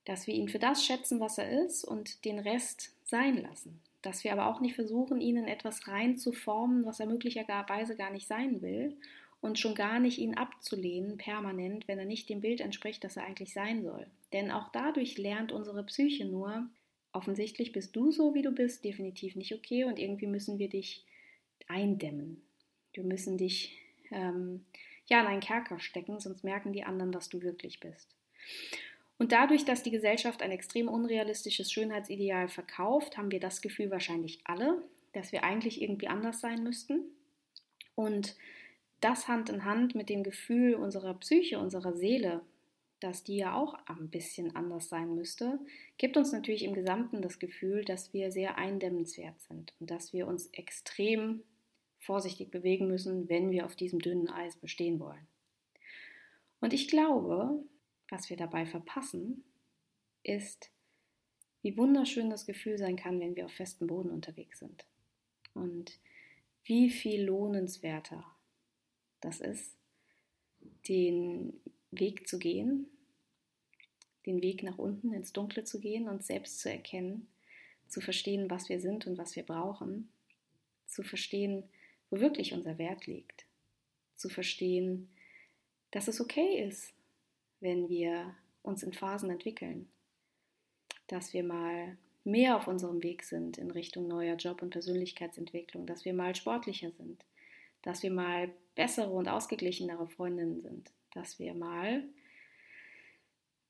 dass 0.03 0.27
wir 0.27 0.33
ihn 0.33 0.49
für 0.49 0.59
das 0.59 0.83
schätzen, 0.83 1.21
was 1.21 1.37
er 1.37 1.65
ist 1.65 1.85
und 1.85 2.25
den 2.25 2.39
Rest 2.39 2.91
sein 3.05 3.41
lassen 3.41 3.81
dass 4.01 4.23
wir 4.23 4.31
aber 4.31 4.47
auch 4.47 4.61
nicht 4.61 4.75
versuchen, 4.75 5.21
ihn 5.21 5.37
in 5.37 5.47
etwas 5.47 5.87
reinzuformen, 5.87 6.85
was 6.85 6.99
er 6.99 7.07
möglicherweise 7.07 7.95
gar 7.95 8.11
nicht 8.11 8.27
sein 8.27 8.61
will 8.61 8.97
und 9.41 9.59
schon 9.59 9.75
gar 9.75 9.99
nicht 9.99 10.17
ihn 10.17 10.35
abzulehnen 10.35 11.17
permanent, 11.17 11.87
wenn 11.87 11.99
er 11.99 12.05
nicht 12.05 12.29
dem 12.29 12.41
Bild 12.41 12.61
entspricht, 12.61 13.03
das 13.03 13.17
er 13.17 13.25
eigentlich 13.25 13.53
sein 13.53 13.83
soll. 13.83 14.07
Denn 14.33 14.51
auch 14.51 14.71
dadurch 14.71 15.17
lernt 15.17 15.51
unsere 15.51 15.83
Psyche 15.83 16.25
nur, 16.25 16.67
offensichtlich 17.13 17.71
bist 17.71 17.95
du 17.95 18.11
so, 18.11 18.33
wie 18.33 18.41
du 18.41 18.51
bist, 18.51 18.83
definitiv 18.83 19.35
nicht 19.35 19.53
okay 19.53 19.85
und 19.85 19.99
irgendwie 19.99 20.27
müssen 20.27 20.59
wir 20.59 20.69
dich 20.69 21.05
eindämmen. 21.67 22.41
Wir 22.93 23.03
müssen 23.03 23.37
dich 23.37 23.77
ähm, 24.11 24.63
ja 25.07 25.21
in 25.21 25.27
einen 25.27 25.41
Kerker 25.41 25.79
stecken, 25.79 26.19
sonst 26.19 26.43
merken 26.43 26.73
die 26.73 26.83
anderen, 26.83 27.13
was 27.13 27.29
du 27.29 27.41
wirklich 27.41 27.79
bist. 27.79 28.15
Und 29.17 29.31
dadurch, 29.31 29.65
dass 29.65 29.83
die 29.83 29.91
Gesellschaft 29.91 30.41
ein 30.41 30.51
extrem 30.51 30.87
unrealistisches 30.87 31.71
Schönheitsideal 31.71 32.47
verkauft, 32.47 33.17
haben 33.17 33.31
wir 33.31 33.39
das 33.39 33.61
Gefühl 33.61 33.89
wahrscheinlich 33.89 34.41
alle, 34.43 34.83
dass 35.13 35.31
wir 35.31 35.43
eigentlich 35.43 35.81
irgendwie 35.81 36.07
anders 36.07 36.39
sein 36.39 36.63
müssten. 36.63 37.03
Und 37.95 38.35
das 39.01 39.27
Hand 39.27 39.49
in 39.49 39.65
Hand 39.65 39.95
mit 39.95 40.09
dem 40.09 40.23
Gefühl 40.23 40.75
unserer 40.75 41.15
Psyche, 41.15 41.59
unserer 41.59 41.93
Seele, 41.93 42.41
dass 42.99 43.23
die 43.23 43.37
ja 43.37 43.55
auch 43.55 43.75
ein 43.85 44.09
bisschen 44.09 44.55
anders 44.55 44.89
sein 44.89 45.13
müsste, 45.13 45.59
gibt 45.97 46.17
uns 46.17 46.31
natürlich 46.31 46.63
im 46.63 46.73
Gesamten 46.73 47.21
das 47.21 47.39
Gefühl, 47.39 47.85
dass 47.85 48.13
wir 48.13 48.31
sehr 48.31 48.57
eindämmenswert 48.57 49.39
sind 49.41 49.73
und 49.79 49.91
dass 49.91 50.13
wir 50.13 50.27
uns 50.27 50.47
extrem 50.47 51.43
vorsichtig 51.99 52.49
bewegen 52.51 52.87
müssen, 52.87 53.29
wenn 53.29 53.51
wir 53.51 53.65
auf 53.65 53.75
diesem 53.75 53.99
dünnen 53.99 54.29
Eis 54.29 54.57
bestehen 54.57 54.99
wollen. 54.99 55.27
Und 56.59 56.73
ich 56.73 56.87
glaube, 56.87 57.63
was 58.09 58.29
wir 58.29 58.37
dabei 58.37 58.65
verpassen, 58.65 59.43
ist, 60.23 60.71
wie 61.61 61.77
wunderschön 61.77 62.29
das 62.29 62.45
Gefühl 62.45 62.77
sein 62.77 62.95
kann, 62.95 63.19
wenn 63.19 63.35
wir 63.35 63.45
auf 63.45 63.51
festem 63.53 63.87
Boden 63.87 64.09
unterwegs 64.09 64.59
sind. 64.59 64.85
Und 65.53 65.99
wie 66.63 66.89
viel 66.89 67.23
lohnenswerter 67.23 68.23
das 69.21 69.39
ist, 69.39 69.75
den 70.87 71.53
Weg 71.91 72.27
zu 72.27 72.39
gehen, 72.39 72.87
den 74.25 74.41
Weg 74.41 74.63
nach 74.63 74.77
unten 74.77 75.13
ins 75.13 75.33
Dunkle 75.33 75.63
zu 75.63 75.79
gehen 75.79 76.07
und 76.07 76.23
selbst 76.23 76.59
zu 76.59 76.69
erkennen, 76.69 77.27
zu 77.87 78.01
verstehen, 78.01 78.49
was 78.49 78.69
wir 78.69 78.79
sind 78.79 79.07
und 79.07 79.17
was 79.17 79.35
wir 79.35 79.43
brauchen, 79.43 80.09
zu 80.85 81.03
verstehen, 81.03 81.63
wo 82.09 82.19
wirklich 82.19 82.53
unser 82.53 82.77
Wert 82.77 83.07
liegt, 83.07 83.45
zu 84.15 84.29
verstehen, 84.29 85.09
dass 85.91 86.07
es 86.07 86.19
okay 86.19 86.65
ist, 86.67 86.93
wenn 87.59 87.89
wir 87.89 88.35
uns 88.61 88.83
in 88.83 88.93
Phasen 88.93 89.29
entwickeln, 89.29 89.89
dass 91.07 91.33
wir 91.33 91.43
mal 91.43 91.97
mehr 92.23 92.57
auf 92.57 92.67
unserem 92.67 93.01
Weg 93.01 93.23
sind 93.23 93.57
in 93.57 93.71
Richtung 93.71 94.07
neuer 94.07 94.35
Job- 94.35 94.61
und 94.61 94.71
Persönlichkeitsentwicklung, 94.71 95.85
dass 95.85 96.05
wir 96.05 96.13
mal 96.13 96.35
sportlicher 96.35 96.91
sind, 96.91 97.23
dass 97.81 98.03
wir 98.03 98.11
mal 98.11 98.51
bessere 98.75 99.09
und 99.09 99.29
ausgeglichenere 99.29 100.07
Freundinnen 100.07 100.61
sind, 100.61 100.91
dass 101.13 101.39
wir 101.39 101.53
mal 101.53 102.03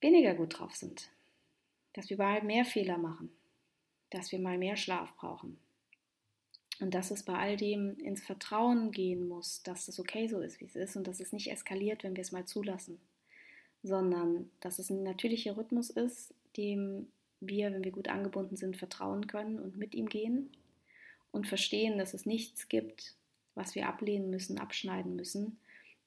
weniger 0.02 0.34
gut 0.34 0.58
drauf 0.58 0.76
sind, 0.76 1.10
dass 1.93 2.10
wir 2.10 2.17
mal 2.17 2.41
mehr 2.41 2.65
Fehler 2.65 2.97
machen, 2.97 3.32
dass 4.10 4.32
wir 4.32 4.39
mal 4.39 4.58
mehr 4.58 4.76
Schlaf 4.76 5.15
brauchen. 5.15 5.60
Und 6.80 6.93
dass 6.93 7.10
es 7.10 7.23
bei 7.23 7.34
all 7.34 7.58
dem 7.58 7.97
ins 8.00 8.23
Vertrauen 8.23 8.91
gehen 8.91 9.28
muss, 9.28 9.63
dass 9.63 9.88
es 9.88 10.00
okay 10.00 10.28
so 10.28 10.39
ist, 10.41 10.60
wie 10.60 10.65
es 10.65 10.76
ist 10.76 10.95
und 10.95 11.08
dass 11.08 11.19
es 11.19 11.34
nicht 11.34 11.52
eskaliert, 11.52 12.04
wenn 12.04 12.15
wir 12.15 12.21
es 12.21 12.32
mal 12.32 12.45
zulassen 12.45 13.00
sondern 13.88 14.50
dass 14.60 14.80
es 14.80 14.89
ein 14.89 15.04
natürlicher 15.04 15.58
Rhythmus 15.58 15.89
ist, 15.89 16.34
dem 16.58 17.08
wir, 17.39 17.71
wenn 17.71 17.84
wir 17.84 17.91
gut 17.91 18.10
angebunden 18.10 18.58
sind, 18.58 18.78
vertrauen 18.78 19.28
können 19.28 19.60
und 19.60 19.78
mit 19.78 19.95
ihm 19.95 20.08
gehen 20.10 20.50
und 21.32 21.47
verstehen, 21.47 21.97
dass 21.97 22.13
es 22.13 22.26
nichts 22.26 22.67
gibt, 22.67 23.15
was 23.56 23.76
wir 23.76 23.88
ablehnen 23.88 24.30
müssen, 24.30 24.60
abschneiden 24.60 25.15
müssen, 25.15 25.58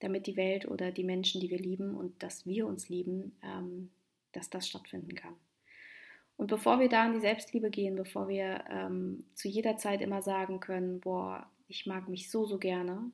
damit 0.01 0.27
die 0.27 0.37
Welt 0.37 0.67
oder 0.67 0.93
die 0.93 1.05
Menschen, 1.05 1.41
die 1.41 1.51
wir 1.51 1.59
lieben 1.59 1.95
und 1.97 2.23
dass 2.23 2.47
wir 2.47 2.67
uns 2.67 2.89
lieben, 2.89 3.33
ähm, 3.43 3.91
dass 4.33 4.51
das 4.51 4.69
stattfinden 4.69 5.15
kann. 5.15 5.35
Und 6.37 6.47
bevor 6.47 6.81
wir 6.81 6.89
da 6.89 7.07
in 7.07 7.13
die 7.13 7.21
Selbstliebe 7.21 7.71
gehen, 7.71 7.97
bevor 7.97 8.29
wir 8.29 8.65
ähm, 8.71 9.25
zu 9.35 9.49
jeder 9.49 9.77
Zeit 9.77 10.01
immer 10.01 10.23
sagen 10.23 10.59
können, 10.59 11.01
boah, 11.01 11.47
ich 11.69 11.87
mag 11.87 12.09
mich 12.09 12.31
so, 12.31 12.47
so 12.47 12.59
gerne, 12.59 13.11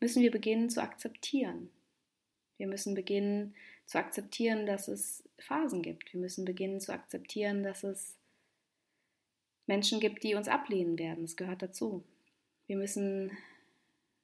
müssen 0.00 0.22
wir 0.22 0.30
beginnen 0.30 0.70
zu 0.70 0.80
akzeptieren. 0.80 1.70
Wir 2.58 2.68
müssen 2.68 2.94
beginnen 2.94 3.54
zu 3.86 3.98
akzeptieren, 3.98 4.66
dass 4.66 4.88
es 4.88 5.22
Phasen 5.38 5.82
gibt. 5.82 6.12
Wir 6.12 6.20
müssen 6.20 6.44
beginnen 6.44 6.80
zu 6.80 6.92
akzeptieren, 6.92 7.62
dass 7.62 7.84
es 7.84 8.16
Menschen 9.66 10.00
gibt, 10.00 10.22
die 10.22 10.34
uns 10.34 10.48
ablehnen 10.48 10.98
werden. 10.98 11.22
Das 11.22 11.36
gehört 11.36 11.62
dazu. 11.62 12.04
Wir 12.66 12.76
müssen 12.76 13.36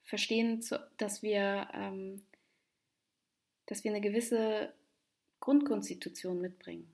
verstehen, 0.05 0.65
dass 0.97 1.23
wir, 1.23 1.69
ähm, 1.75 2.23
dass 3.67 3.85
wir 3.85 3.91
eine 3.91 4.01
gewisse 4.01 4.73
Grundkonstitution 5.41 6.41
mitbringen 6.41 6.91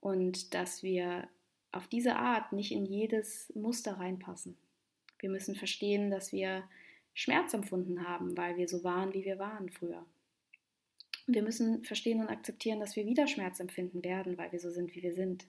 und 0.00 0.54
dass 0.54 0.82
wir 0.82 1.28
auf 1.72 1.86
diese 1.88 2.16
Art 2.16 2.52
nicht 2.52 2.72
in 2.72 2.84
jedes 2.84 3.52
Muster 3.54 3.94
reinpassen. 3.94 4.56
Wir 5.18 5.30
müssen 5.30 5.54
verstehen, 5.54 6.10
dass 6.10 6.32
wir 6.32 6.64
Schmerz 7.14 7.54
empfunden 7.54 8.06
haben, 8.06 8.36
weil 8.36 8.56
wir 8.56 8.68
so 8.68 8.82
waren, 8.84 9.12
wie 9.12 9.24
wir 9.24 9.38
waren 9.38 9.68
früher. 9.70 10.04
Wir 11.34 11.42
müssen 11.42 11.82
verstehen 11.84 12.20
und 12.20 12.28
akzeptieren, 12.28 12.80
dass 12.80 12.96
wir 12.96 13.06
wieder 13.06 13.26
Schmerz 13.26 13.60
empfinden 13.60 14.04
werden, 14.04 14.38
weil 14.38 14.52
wir 14.52 14.60
so 14.60 14.70
sind, 14.70 14.94
wie 14.94 15.02
wir 15.02 15.14
sind. 15.14 15.46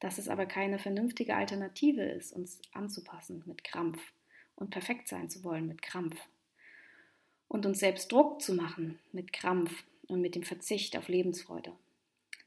Dass 0.00 0.18
es 0.18 0.28
aber 0.28 0.46
keine 0.46 0.78
vernünftige 0.78 1.36
Alternative 1.36 2.02
ist, 2.02 2.32
uns 2.32 2.60
anzupassen 2.72 3.42
mit 3.46 3.64
Krampf 3.64 4.00
und 4.56 4.70
perfekt 4.70 5.08
sein 5.08 5.28
zu 5.28 5.44
wollen 5.44 5.66
mit 5.66 5.82
Krampf. 5.82 6.16
Und 7.48 7.66
uns 7.66 7.80
selbst 7.80 8.10
Druck 8.10 8.40
zu 8.40 8.54
machen 8.54 8.98
mit 9.12 9.32
Krampf 9.32 9.84
und 10.08 10.20
mit 10.20 10.34
dem 10.34 10.42
Verzicht 10.42 10.96
auf 10.96 11.08
Lebensfreude. 11.08 11.72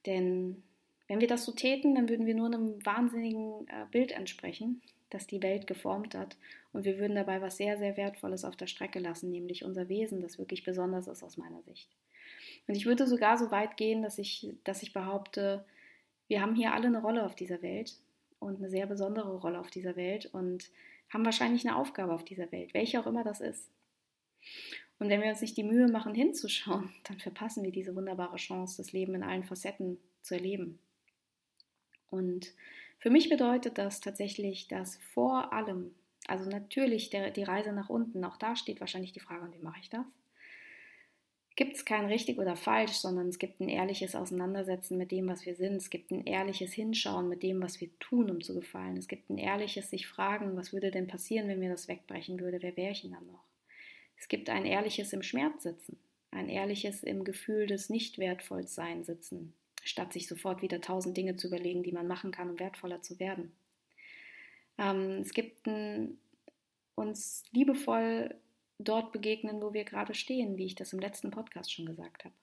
Denn 0.06 0.64
wenn 1.08 1.22
wir 1.22 1.28
das 1.28 1.46
so 1.46 1.52
täten, 1.52 1.96
dann 1.96 2.10
würden 2.10 2.26
wir 2.26 2.36
nur 2.36 2.48
einem 2.48 2.84
wahnsinnigen 2.86 3.68
äh, 3.68 3.86
Bild 3.92 4.12
entsprechen, 4.12 4.82
das 5.10 5.28
die 5.28 5.44
Welt 5.44 5.68
geformt 5.68 6.16
hat. 6.16 6.38
Und 6.74 6.84
wir 6.84 6.98
würden 6.98 7.16
dabei 7.16 7.42
was 7.42 7.58
sehr, 7.58 7.78
sehr 7.78 7.96
Wertvolles 7.98 8.44
auf 8.44 8.56
der 8.56 8.68
Strecke 8.68 9.00
lassen, 9.00 9.32
nämlich 9.32 9.64
unser 9.64 9.88
Wesen, 9.88 10.22
das 10.22 10.40
wirklich 10.40 10.64
besonders 10.64 11.08
ist 11.08 11.24
aus 11.24 11.38
meiner 11.38 11.62
Sicht. 11.62 11.90
Und 12.68 12.76
ich 12.76 12.86
würde 12.86 13.08
sogar 13.08 13.38
so 13.38 13.52
weit 13.52 13.78
gehen, 13.78 14.02
dass 14.02 14.18
ich, 14.18 14.54
dass 14.64 14.84
ich 14.84 14.94
behaupte, 14.94 15.66
wir 16.28 16.42
haben 16.42 16.56
hier 16.56 16.74
alle 16.74 16.88
eine 16.88 17.02
Rolle 17.02 17.26
auf 17.26 17.36
dieser 17.36 17.62
Welt 17.62 17.96
und 18.40 18.58
eine 18.58 18.70
sehr 18.70 18.88
besondere 18.88 19.38
Rolle 19.38 19.60
auf 19.60 19.70
dieser 19.70 19.96
Welt 19.96 20.28
und 20.34 20.70
haben 21.10 21.26
wahrscheinlich 21.26 21.66
eine 21.68 21.78
Aufgabe 21.78 22.14
auf 22.14 22.26
dieser 22.26 22.52
Welt, 22.52 22.74
welche 22.74 23.00
auch 23.00 23.08
immer 23.08 23.24
das 23.24 23.42
ist. 23.42 23.70
Und 24.98 25.10
wenn 25.10 25.22
wir 25.22 25.30
uns 25.30 25.42
nicht 25.42 25.58
die 25.58 25.64
Mühe 25.64 25.88
machen, 25.88 26.16
hinzuschauen, 26.16 26.90
dann 27.04 27.20
verpassen 27.20 27.64
wir 27.64 27.72
diese 27.72 27.96
wunderbare 27.96 28.38
Chance, 28.38 28.78
das 28.78 28.92
Leben 28.92 29.16
in 29.16 29.24
allen 29.24 29.44
Facetten 29.44 29.98
zu 30.22 30.36
erleben. 30.36 30.80
Und 32.10 32.54
für 33.00 33.10
mich 33.10 33.30
bedeutet 33.30 33.78
das 33.78 34.00
tatsächlich, 34.00 34.68
dass 34.68 34.98
vor 35.14 35.54
allem, 35.54 35.94
also 36.28 36.50
natürlich 36.50 37.10
der, 37.10 37.32
die 37.32 37.44
Reise 37.44 37.74
nach 37.74 37.90
unten, 37.90 38.24
auch 38.24 38.38
da 38.38 38.56
steht 38.56 38.80
wahrscheinlich 38.80 39.12
die 39.12 39.20
Frage, 39.20 39.44
und 39.44 39.54
wie 39.54 39.64
mache 39.64 39.80
ich 39.82 39.90
das? 39.90 40.06
Gibt 41.56 41.76
es 41.76 41.86
kein 41.86 42.06
richtig 42.06 42.38
oder 42.38 42.56
falsch, 42.56 42.94
sondern 42.94 43.30
es 43.30 43.40
gibt 43.40 43.60
ein 43.60 43.70
ehrliches 43.70 44.16
Auseinandersetzen 44.16 44.98
mit 44.98 45.12
dem, 45.12 45.28
was 45.28 45.46
wir 45.46 45.56
sind. 45.56 45.76
Es 45.76 45.90
gibt 45.90 46.12
ein 46.12 46.26
ehrliches 46.26 46.74
Hinschauen 46.74 47.30
mit 47.30 47.44
dem, 47.44 47.62
was 47.62 47.80
wir 47.80 47.90
tun, 48.00 48.30
um 48.30 48.42
zu 48.42 48.54
gefallen. 48.54 48.98
Es 48.98 49.08
gibt 49.08 49.30
ein 49.30 49.38
ehrliches 49.38 49.90
sich 49.90 50.08
fragen, 50.08 50.58
was 50.58 50.74
würde 50.74 50.92
denn 50.92 51.08
passieren, 51.08 51.48
wenn 51.48 51.60
mir 51.60 51.70
das 51.70 51.88
wegbrechen 51.88 52.40
würde? 52.40 52.62
Wer 52.62 52.76
wäre 52.76 52.92
ich 52.92 53.02
denn 53.02 53.12
dann 53.12 53.26
noch? 53.28 53.44
Es 54.18 54.28
gibt 54.28 54.50
ein 54.50 54.66
ehrliches 54.66 55.14
im 55.14 55.24
Schmerz 55.24 55.64
sitzen, 55.64 55.98
ein 56.32 56.50
ehrliches 56.50 57.04
im 57.04 57.24
Gefühl 57.24 57.68
des 57.68 57.90
Nicht-Wertvollsein 57.90 59.04
sitzen, 59.04 59.54
statt 59.84 60.14
sich 60.14 60.28
sofort 60.28 60.62
wieder 60.62 60.82
tausend 60.82 61.16
Dinge 61.16 61.36
zu 61.38 61.48
überlegen, 61.48 61.84
die 61.84 61.92
man 61.92 62.08
machen 62.08 62.32
kann, 62.32 62.50
um 62.50 62.60
wertvoller 62.60 63.02
zu 63.02 63.20
werden. 63.20 63.54
Ähm, 64.78 65.22
es 65.22 65.34
gibt 65.34 65.68
ein 65.68 66.18
uns 66.96 67.44
liebevoll 67.52 68.36
dort 68.80 69.12
begegnen, 69.12 69.62
wo 69.62 69.74
wir 69.74 69.84
gerade 69.84 70.14
stehen, 70.14 70.58
wie 70.58 70.66
ich 70.66 70.76
das 70.76 70.94
im 70.94 71.00
letzten 71.00 71.32
Podcast 71.32 71.74
schon 71.74 71.86
gesagt 71.86 72.26
habe. 72.26 72.36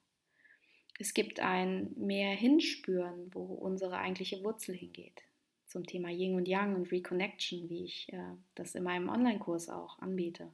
Es 0.98 1.14
gibt 1.14 1.40
ein 1.40 1.90
mehr 1.96 2.34
Hinspüren, 2.34 3.34
wo 3.34 3.42
unsere 3.42 3.98
eigentliche 3.98 4.42
Wurzel 4.44 4.74
hingeht. 4.74 5.22
Zum 5.66 5.86
Thema 5.86 6.10
Yin 6.10 6.34
und 6.34 6.46
Yang 6.46 6.76
und 6.76 6.92
Reconnection, 6.92 7.68
wie 7.68 7.84
ich 7.84 8.12
äh, 8.12 8.36
das 8.54 8.74
in 8.74 8.82
meinem 8.82 9.08
Online-Kurs 9.08 9.68
auch 9.70 9.98
anbiete. 10.00 10.50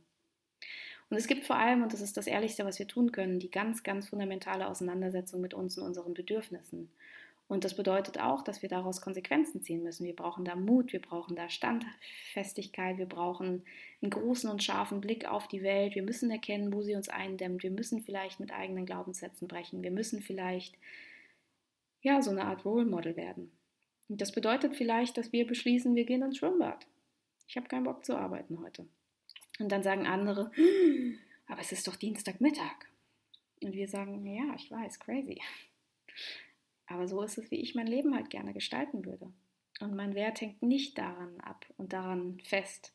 Und 1.11 1.17
es 1.17 1.27
gibt 1.27 1.45
vor 1.45 1.57
allem, 1.57 1.83
und 1.83 1.93
das 1.93 2.01
ist 2.01 2.17
das 2.17 2.27
Ehrlichste, 2.27 2.65
was 2.65 2.79
wir 2.79 2.87
tun 2.87 3.13
können, 3.13 3.39
die 3.41 3.51
ganz, 3.51 3.83
ganz 3.83 4.09
fundamentale 4.09 4.69
Auseinandersetzung 4.69 5.41
mit 5.41 5.55
uns 5.55 5.77
und 5.79 5.85
unseren 5.85 6.15
Bedürfnissen. 6.15 6.91
Und 7.49 7.65
das 7.65 7.75
bedeutet 7.75 8.21
auch, 8.21 8.43
dass 8.43 8.61
wir 8.61 8.69
daraus 8.69 9.01
Konsequenzen 9.01 9.63
ziehen 9.63 9.83
müssen. 9.83 10.05
Wir 10.05 10.15
brauchen 10.15 10.45
da 10.45 10.55
Mut, 10.55 10.93
wir 10.93 11.01
brauchen 11.01 11.35
da 11.35 11.49
Standfestigkeit, 11.49 12.99
wir 12.99 13.07
brauchen 13.07 13.65
einen 14.03 14.11
großen 14.11 14.51
und 14.51 14.63
scharfen 14.63 15.01
Blick 15.01 15.27
auf 15.27 15.49
die 15.49 15.63
Welt. 15.63 15.95
Wir 15.95 16.03
müssen 16.03 16.31
erkennen, 16.31 16.73
wo 16.75 16.83
sie 16.83 16.95
uns 16.95 17.09
eindämmt. 17.09 17.63
Wir 17.63 17.71
müssen 17.71 18.03
vielleicht 18.03 18.39
mit 18.39 18.53
eigenen 18.53 18.85
Glaubenssätzen 18.85 19.49
brechen. 19.49 19.83
Wir 19.83 19.91
müssen 19.91 20.21
vielleicht 20.21 20.77
ja 22.03 22.21
so 22.21 22.31
eine 22.31 22.45
Art 22.45 22.67
Role 22.67 22.85
Model 22.85 23.17
werden. 23.17 23.51
Und 24.11 24.21
das 24.21 24.33
bedeutet 24.33 24.77
vielleicht, 24.77 25.17
dass 25.17 25.33
wir 25.33 25.47
beschließen, 25.47 25.95
wir 25.95 26.05
gehen 26.05 26.23
ins 26.23 26.37
Schwimmbad. 26.37 26.87
Ich 27.47 27.57
habe 27.57 27.69
keinen 27.69 27.85
Bock 27.85 28.05
zu 28.05 28.15
arbeiten 28.15 28.61
heute. 28.63 28.87
Und 29.59 29.73
dann 29.73 29.83
sagen 29.83 30.07
andere, 30.07 30.51
aber 31.47 31.61
es 31.61 31.73
ist 31.73 31.89
doch 31.89 31.97
Dienstagmittag. 31.97 32.87
Und 33.63 33.73
wir 33.73 33.89
sagen, 33.89 34.25
ja, 34.27 34.55
ich 34.55 34.71
weiß, 34.71 35.01
crazy. 35.01 35.41
Aber 36.89 37.07
so 37.07 37.23
ist 37.23 37.39
es, 37.39 37.51
wie 37.51 37.61
ich 37.61 37.75
mein 37.75 37.87
Leben 37.87 38.15
halt 38.15 38.31
gerne 38.31 38.53
gestalten 38.53 39.05
würde. 39.05 39.31
Und 39.81 39.95
mein 39.95 40.15
Wert 40.15 40.41
hängt 40.41 40.63
nicht 40.63 40.99
daran 40.99 41.41
ab 41.41 41.67
und 41.77 41.93
daran 41.93 42.41
fest, 42.41 42.93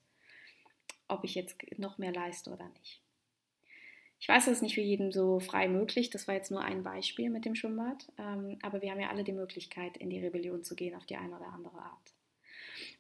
ob 1.08 1.24
ich 1.24 1.36
jetzt 1.36 1.58
noch 1.78 1.98
mehr 1.98 2.12
leiste 2.12 2.52
oder 2.52 2.68
nicht. 2.80 3.02
Ich 4.20 4.30
weiß, 4.30 4.46
das 4.46 4.56
ist 4.56 4.62
nicht 4.62 4.76
für 4.76 4.82
jeden 4.82 5.12
so 5.12 5.40
frei 5.40 5.68
möglich. 5.68 6.10
Das 6.10 6.28
war 6.28 6.36
jetzt 6.36 6.50
nur 6.50 6.62
ein 6.62 6.82
Beispiel 6.84 7.30
mit 7.30 7.46
dem 7.46 7.56
Schwimmbad. 7.56 8.10
Ähm, 8.18 8.58
aber 8.62 8.82
wir 8.82 8.92
haben 8.92 9.00
ja 9.00 9.10
alle 9.10 9.24
die 9.24 9.34
Möglichkeit, 9.34 9.98
in 9.98 10.10
die 10.10 10.20
Rebellion 10.20 10.64
zu 10.64 10.76
gehen 10.76 10.96
auf 10.96 11.06
die 11.06 11.18
eine 11.18 11.36
oder 11.36 11.48
andere 11.48 11.78
Art. 11.78 12.14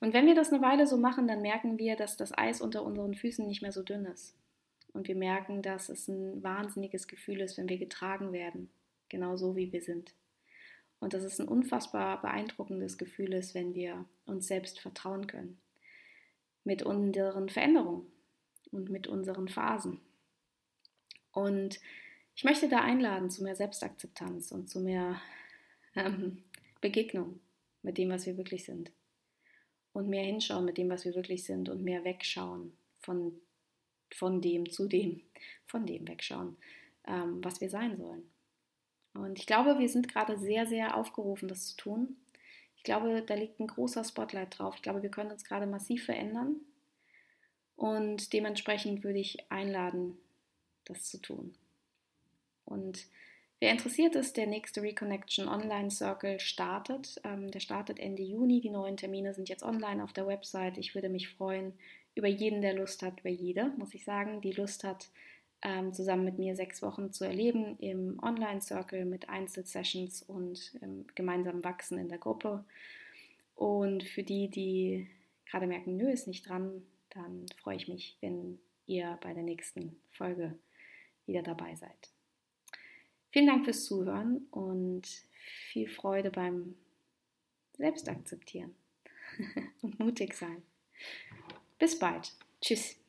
Und 0.01 0.13
wenn 0.13 0.25
wir 0.25 0.35
das 0.35 0.51
eine 0.51 0.61
Weile 0.61 0.85
so 0.85 0.97
machen, 0.97 1.27
dann 1.27 1.41
merken 1.41 1.79
wir, 1.79 1.95
dass 1.95 2.17
das 2.17 2.37
Eis 2.37 2.59
unter 2.59 2.83
unseren 2.83 3.15
Füßen 3.15 3.47
nicht 3.47 3.61
mehr 3.61 3.71
so 3.71 3.83
dünn 3.83 4.05
ist. 4.05 4.35
Und 4.91 5.07
wir 5.07 5.15
merken, 5.15 5.61
dass 5.61 5.87
es 5.87 6.09
ein 6.09 6.43
wahnsinniges 6.43 7.07
Gefühl 7.07 7.39
ist, 7.39 7.57
wenn 7.57 7.69
wir 7.69 7.77
getragen 7.77 8.33
werden, 8.33 8.69
genau 9.07 9.37
so 9.37 9.55
wie 9.55 9.71
wir 9.71 9.81
sind. 9.81 10.13
Und 11.03 11.13
dass 11.13 11.25
es 11.25 11.37
ein 11.41 11.49
unfassbar 11.49 12.21
beeindruckendes 12.21 12.97
Gefühl 12.97 13.33
ist, 13.33 13.53
wenn 13.53 13.75
wir 13.75 14.05
uns 14.25 14.47
selbst 14.47 14.79
vertrauen 14.79 15.27
können. 15.27 15.59
Mit 16.63 16.81
unseren 16.81 17.49
Veränderungen 17.49 18.07
und 18.71 18.89
mit 18.89 19.07
unseren 19.07 19.49
Phasen. 19.49 19.99
Und 21.33 21.81
ich 22.35 22.45
möchte 22.45 22.69
da 22.69 22.79
einladen 22.79 23.29
zu 23.29 23.43
mehr 23.43 23.57
Selbstakzeptanz 23.57 24.53
und 24.53 24.69
zu 24.69 24.79
mehr 24.79 25.19
ähm, 25.97 26.41
Begegnung 26.79 27.41
mit 27.81 27.97
dem, 27.97 28.09
was 28.09 28.25
wir 28.25 28.37
wirklich 28.37 28.63
sind. 28.63 28.89
Und 29.91 30.07
mehr 30.07 30.23
hinschauen 30.23 30.63
mit 30.63 30.77
dem, 30.77 30.89
was 30.89 31.03
wir 31.03 31.15
wirklich 31.15 31.43
sind 31.43 31.67
und 31.67 31.83
mehr 31.83 32.05
wegschauen 32.05 32.71
von, 33.01 33.41
von 34.15 34.39
dem 34.39 34.69
zu 34.69 34.87
dem, 34.87 35.21
von 35.65 35.85
dem 35.85 36.07
wegschauen, 36.07 36.55
ähm, 37.05 37.43
was 37.43 37.59
wir 37.59 37.69
sein 37.69 37.97
sollen. 37.97 38.32
Und 39.13 39.37
ich 39.37 39.45
glaube, 39.45 39.79
wir 39.79 39.89
sind 39.89 40.07
gerade 40.07 40.37
sehr, 40.37 40.65
sehr 40.65 40.97
aufgerufen, 40.97 41.47
das 41.47 41.67
zu 41.67 41.77
tun. 41.77 42.17
Ich 42.75 42.83
glaube, 42.83 43.21
da 43.21 43.35
liegt 43.35 43.59
ein 43.59 43.67
großer 43.67 44.03
Spotlight 44.03 44.57
drauf. 44.57 44.75
Ich 44.75 44.81
glaube, 44.81 45.03
wir 45.03 45.11
können 45.11 45.31
uns 45.31 45.43
gerade 45.43 45.65
massiv 45.65 46.05
verändern. 46.05 46.57
Und 47.75 48.33
dementsprechend 48.33 49.03
würde 49.03 49.19
ich 49.19 49.51
einladen, 49.51 50.17
das 50.85 51.05
zu 51.09 51.19
tun. 51.19 51.53
Und 52.65 53.07
wer 53.59 53.71
interessiert 53.71 54.15
ist, 54.15 54.37
der 54.37 54.47
nächste 54.47 54.81
Reconnection 54.81 55.47
Online 55.47 55.91
Circle 55.91 56.39
startet. 56.39 57.21
Ähm, 57.23 57.51
der 57.51 57.59
startet 57.59 57.99
Ende 57.99 58.23
Juni. 58.23 58.61
Die 58.61 58.69
neuen 58.69 58.97
Termine 58.97 59.33
sind 59.33 59.49
jetzt 59.49 59.63
online 59.63 60.03
auf 60.03 60.13
der 60.13 60.27
Website. 60.27 60.77
Ich 60.77 60.95
würde 60.95 61.09
mich 61.09 61.29
freuen 61.29 61.73
über 62.15 62.27
jeden, 62.27 62.61
der 62.61 62.73
Lust 62.73 63.01
hat, 63.01 63.21
über 63.21 63.29
jede, 63.29 63.69
muss 63.77 63.93
ich 63.93 64.03
sagen, 64.03 64.41
die 64.41 64.51
Lust 64.51 64.83
hat, 64.83 65.09
ähm, 65.63 65.93
zusammen 65.93 66.25
mit 66.25 66.37
mir 66.37 66.55
sechs 66.55 66.81
Wochen 66.81 67.11
zu 67.11 67.23
erleben 67.23 67.77
im 67.79 68.19
Online-Circle 68.21 69.05
mit 69.05 69.29
Einzelsessions 69.29 70.21
und 70.21 70.77
ähm, 70.81 71.05
gemeinsam 71.15 71.63
wachsen 71.63 71.97
in 71.97 72.09
der 72.09 72.17
Gruppe. 72.17 72.65
Und 73.55 74.03
für 74.03 74.23
die, 74.23 74.49
die 74.49 75.09
gerade 75.45 75.67
merken, 75.67 75.97
nö, 75.97 76.11
ist 76.11 76.27
nicht 76.27 76.47
dran, 76.47 76.83
dann 77.11 77.45
freue 77.61 77.77
ich 77.77 77.87
mich, 77.87 78.17
wenn 78.21 78.59
ihr 78.85 79.17
bei 79.21 79.33
der 79.33 79.43
nächsten 79.43 79.95
Folge 80.11 80.57
wieder 81.25 81.43
dabei 81.43 81.75
seid. 81.75 82.11
Vielen 83.31 83.47
Dank 83.47 83.65
fürs 83.65 83.85
Zuhören 83.85 84.47
und 84.51 85.07
viel 85.69 85.87
Freude 85.87 86.29
beim 86.29 86.75
Selbstakzeptieren 87.77 88.75
und 89.81 89.99
mutig 89.99 90.35
sein. 90.35 90.61
Bis 91.79 91.97
bald. 91.97 92.33
Tschüss. 92.61 93.02